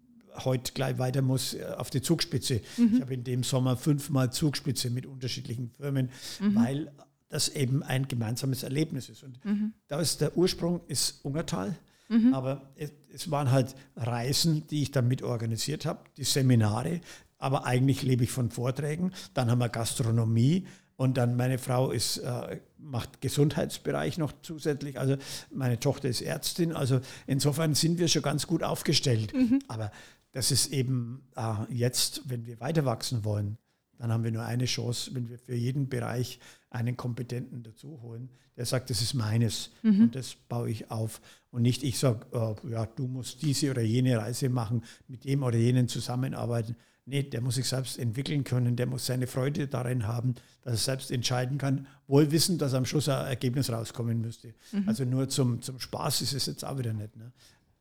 heute 0.46 0.74
gleich 0.74 1.00
weiter 1.00 1.24
muss 1.24 1.56
äh, 1.56 1.64
auf 1.76 1.90
die 1.90 2.04
Zugspitze. 2.04 2.62
Mhm. 2.78 2.92
Ich 2.94 3.02
habe 3.02 3.16
in 3.16 3.24
dem 3.24 3.42
Sommer 3.42 3.78
fünfmal 3.78 4.32
Zugspitze 4.32 4.92
mit 4.92 5.08
unterschiedlichen 5.08 5.72
Firmen, 5.72 6.12
mhm. 6.40 6.56
weil 6.56 6.92
das 7.30 7.50
eben 7.50 7.84
ein 7.84 8.08
gemeinsames 8.08 8.64
Erlebnis 8.64 9.10
ist. 9.10 9.24
Und 9.24 9.44
mhm. 9.44 9.74
da 9.88 10.00
ist 10.00 10.22
der 10.22 10.38
Ursprung 10.38 10.82
ist 10.88 11.24
Ungertal. 11.24 11.76
Mhm. 12.10 12.34
Aber 12.34 12.70
es, 12.76 12.92
es, 13.14 13.32
waren 13.32 13.52
halt 13.52 13.76
Reisen, 13.96 14.66
die 14.68 14.84
ich 14.84 14.92
dann 14.92 15.08
mit 15.08 15.24
organisiert 15.24 15.86
habe, 15.86 16.00
die 16.16 16.24
Seminare. 16.24 17.02
Aber 17.38 17.66
eigentlich 17.66 18.02
lebe 18.02 18.24
ich 18.24 18.32
von 18.32 18.50
Vorträgen. 18.50 19.12
Dann 19.34 19.52
haben 19.52 19.60
wir 19.60 19.70
Gastronomie. 19.70 20.66
Und 20.96 21.18
dann 21.18 21.36
meine 21.36 21.60
Frau 21.60 21.92
ist, 21.92 22.18
äh, 22.18 22.60
macht 22.78 23.22
Gesundheitsbereich 23.22 24.18
noch 24.18 24.34
zusätzlich. 24.42 25.00
Also 25.00 25.18
meine 25.54 25.80
Tochter 25.80 26.08
ist 26.08 26.22
Ärztin. 26.22 26.74
Also 26.74 27.02
insofern 27.28 27.76
sind 27.76 28.00
wir 28.00 28.08
schon 28.08 28.24
ganz 28.24 28.48
gut 28.48 28.64
aufgestellt. 28.64 29.34
Mhm. 29.34 29.60
Aber 29.68 29.92
das 30.32 30.52
ist 30.52 30.68
eben 30.68 31.28
äh, 31.36 31.54
jetzt, 31.70 32.22
wenn 32.30 32.46
wir 32.46 32.60
weiter 32.60 32.86
wachsen 32.86 33.26
wollen, 33.26 33.58
dann 34.00 34.12
haben 34.12 34.24
wir 34.24 34.32
nur 34.32 34.44
eine 34.44 34.66
Chance, 34.66 35.12
wenn 35.14 35.30
wir 35.30 35.40
für 35.40 35.56
jeden 35.56 35.90
Bereich 35.90 36.40
einen 36.70 36.98
Kompetenten 36.98 37.64
dazu 37.64 38.02
holen, 38.02 38.30
der 38.56 38.66
sagt, 38.66 38.90
das 38.90 39.02
ist 39.02 39.14
meines 39.14 39.72
mhm. 39.84 40.04
und 40.04 40.16
das 40.16 40.36
baue 40.36 40.70
ich 40.70 40.92
auf. 40.92 41.22
Und 41.52 41.62
nicht 41.62 41.84
ich 41.84 41.98
sage, 41.98 42.26
äh, 42.34 42.72
ja, 42.72 42.86
du 42.86 43.08
musst 43.08 43.42
diese 43.42 43.72
oder 43.72 43.82
jene 43.82 44.18
Reise 44.18 44.50
machen, 44.50 44.84
mit 45.08 45.24
dem 45.24 45.44
oder 45.44 45.58
jenen 45.58 45.88
zusammenarbeiten. 45.88 46.76
Nee, 47.06 47.24
der 47.24 47.40
muss 47.40 47.56
sich 47.56 47.68
selbst 47.68 47.98
entwickeln 47.98 48.44
können, 48.44 48.76
der 48.76 48.86
muss 48.86 49.06
seine 49.06 49.28
Freude 49.28 49.68
darin 49.68 50.08
haben, 50.08 50.36
dass 50.62 50.74
er 50.74 50.78
selbst 50.78 51.10
entscheiden 51.10 51.58
kann, 51.58 51.88
wohl 52.06 52.32
wissen, 52.32 52.58
dass 52.58 52.74
am 52.74 52.86
Schluss 52.86 53.08
ein 53.08 53.28
Ergebnis 53.28 53.70
rauskommen 53.70 54.20
müsste. 54.20 54.54
Mhm. 54.74 54.90
Also 54.90 55.06
nur 55.06 55.30
zum, 55.30 55.62
zum 55.62 55.80
Spaß 55.80 56.22
ist 56.22 56.34
es 56.34 56.48
jetzt 56.48 56.66
auch 56.66 56.78
wieder 56.78 56.92
nicht. 56.92 57.16
Ne? 57.16 57.32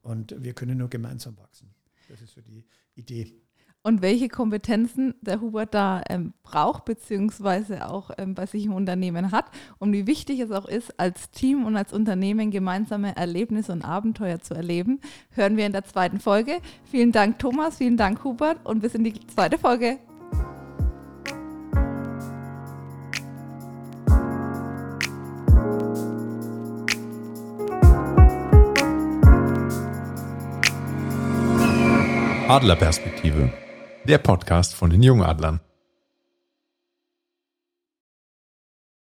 Und 0.02 0.40
wir 0.40 0.52
können 0.52 0.78
nur 0.78 0.88
gemeinsam 0.88 1.36
wachsen. 1.38 1.74
Das 2.08 2.20
ist 2.20 2.34
so 2.34 2.40
die 2.40 2.64
Idee 2.94 3.45
und 3.86 4.02
welche 4.02 4.26
Kompetenzen 4.26 5.14
der 5.20 5.40
Hubert 5.40 5.72
da 5.72 6.02
ähm, 6.08 6.32
braucht, 6.42 6.84
beziehungsweise 6.86 7.88
auch 7.88 8.10
ähm, 8.18 8.34
bei 8.34 8.44
sich 8.46 8.64
im 8.64 8.72
Unternehmen 8.72 9.30
hat 9.30 9.44
und 9.78 9.92
wie 9.92 10.08
wichtig 10.08 10.40
es 10.40 10.50
auch 10.50 10.66
ist, 10.66 10.98
als 10.98 11.30
Team 11.30 11.64
und 11.64 11.76
als 11.76 11.92
Unternehmen 11.92 12.50
gemeinsame 12.50 13.14
Erlebnisse 13.16 13.70
und 13.70 13.84
Abenteuer 13.84 14.40
zu 14.40 14.54
erleben, 14.54 15.00
hören 15.30 15.56
wir 15.56 15.66
in 15.66 15.72
der 15.72 15.84
zweiten 15.84 16.18
Folge. 16.18 16.58
Vielen 16.90 17.12
Dank, 17.12 17.38
Thomas, 17.38 17.76
vielen 17.76 17.96
Dank, 17.96 18.24
Hubert, 18.24 18.58
und 18.64 18.80
bis 18.80 18.96
in 18.96 19.04
die 19.04 19.14
zweite 19.28 19.56
Folge. 19.56 19.98
Adlerperspektive 32.48 33.65
der 34.06 34.18
Podcast 34.18 34.74
von 34.74 34.90
den 34.90 35.02
Jungadlern. 35.02 35.60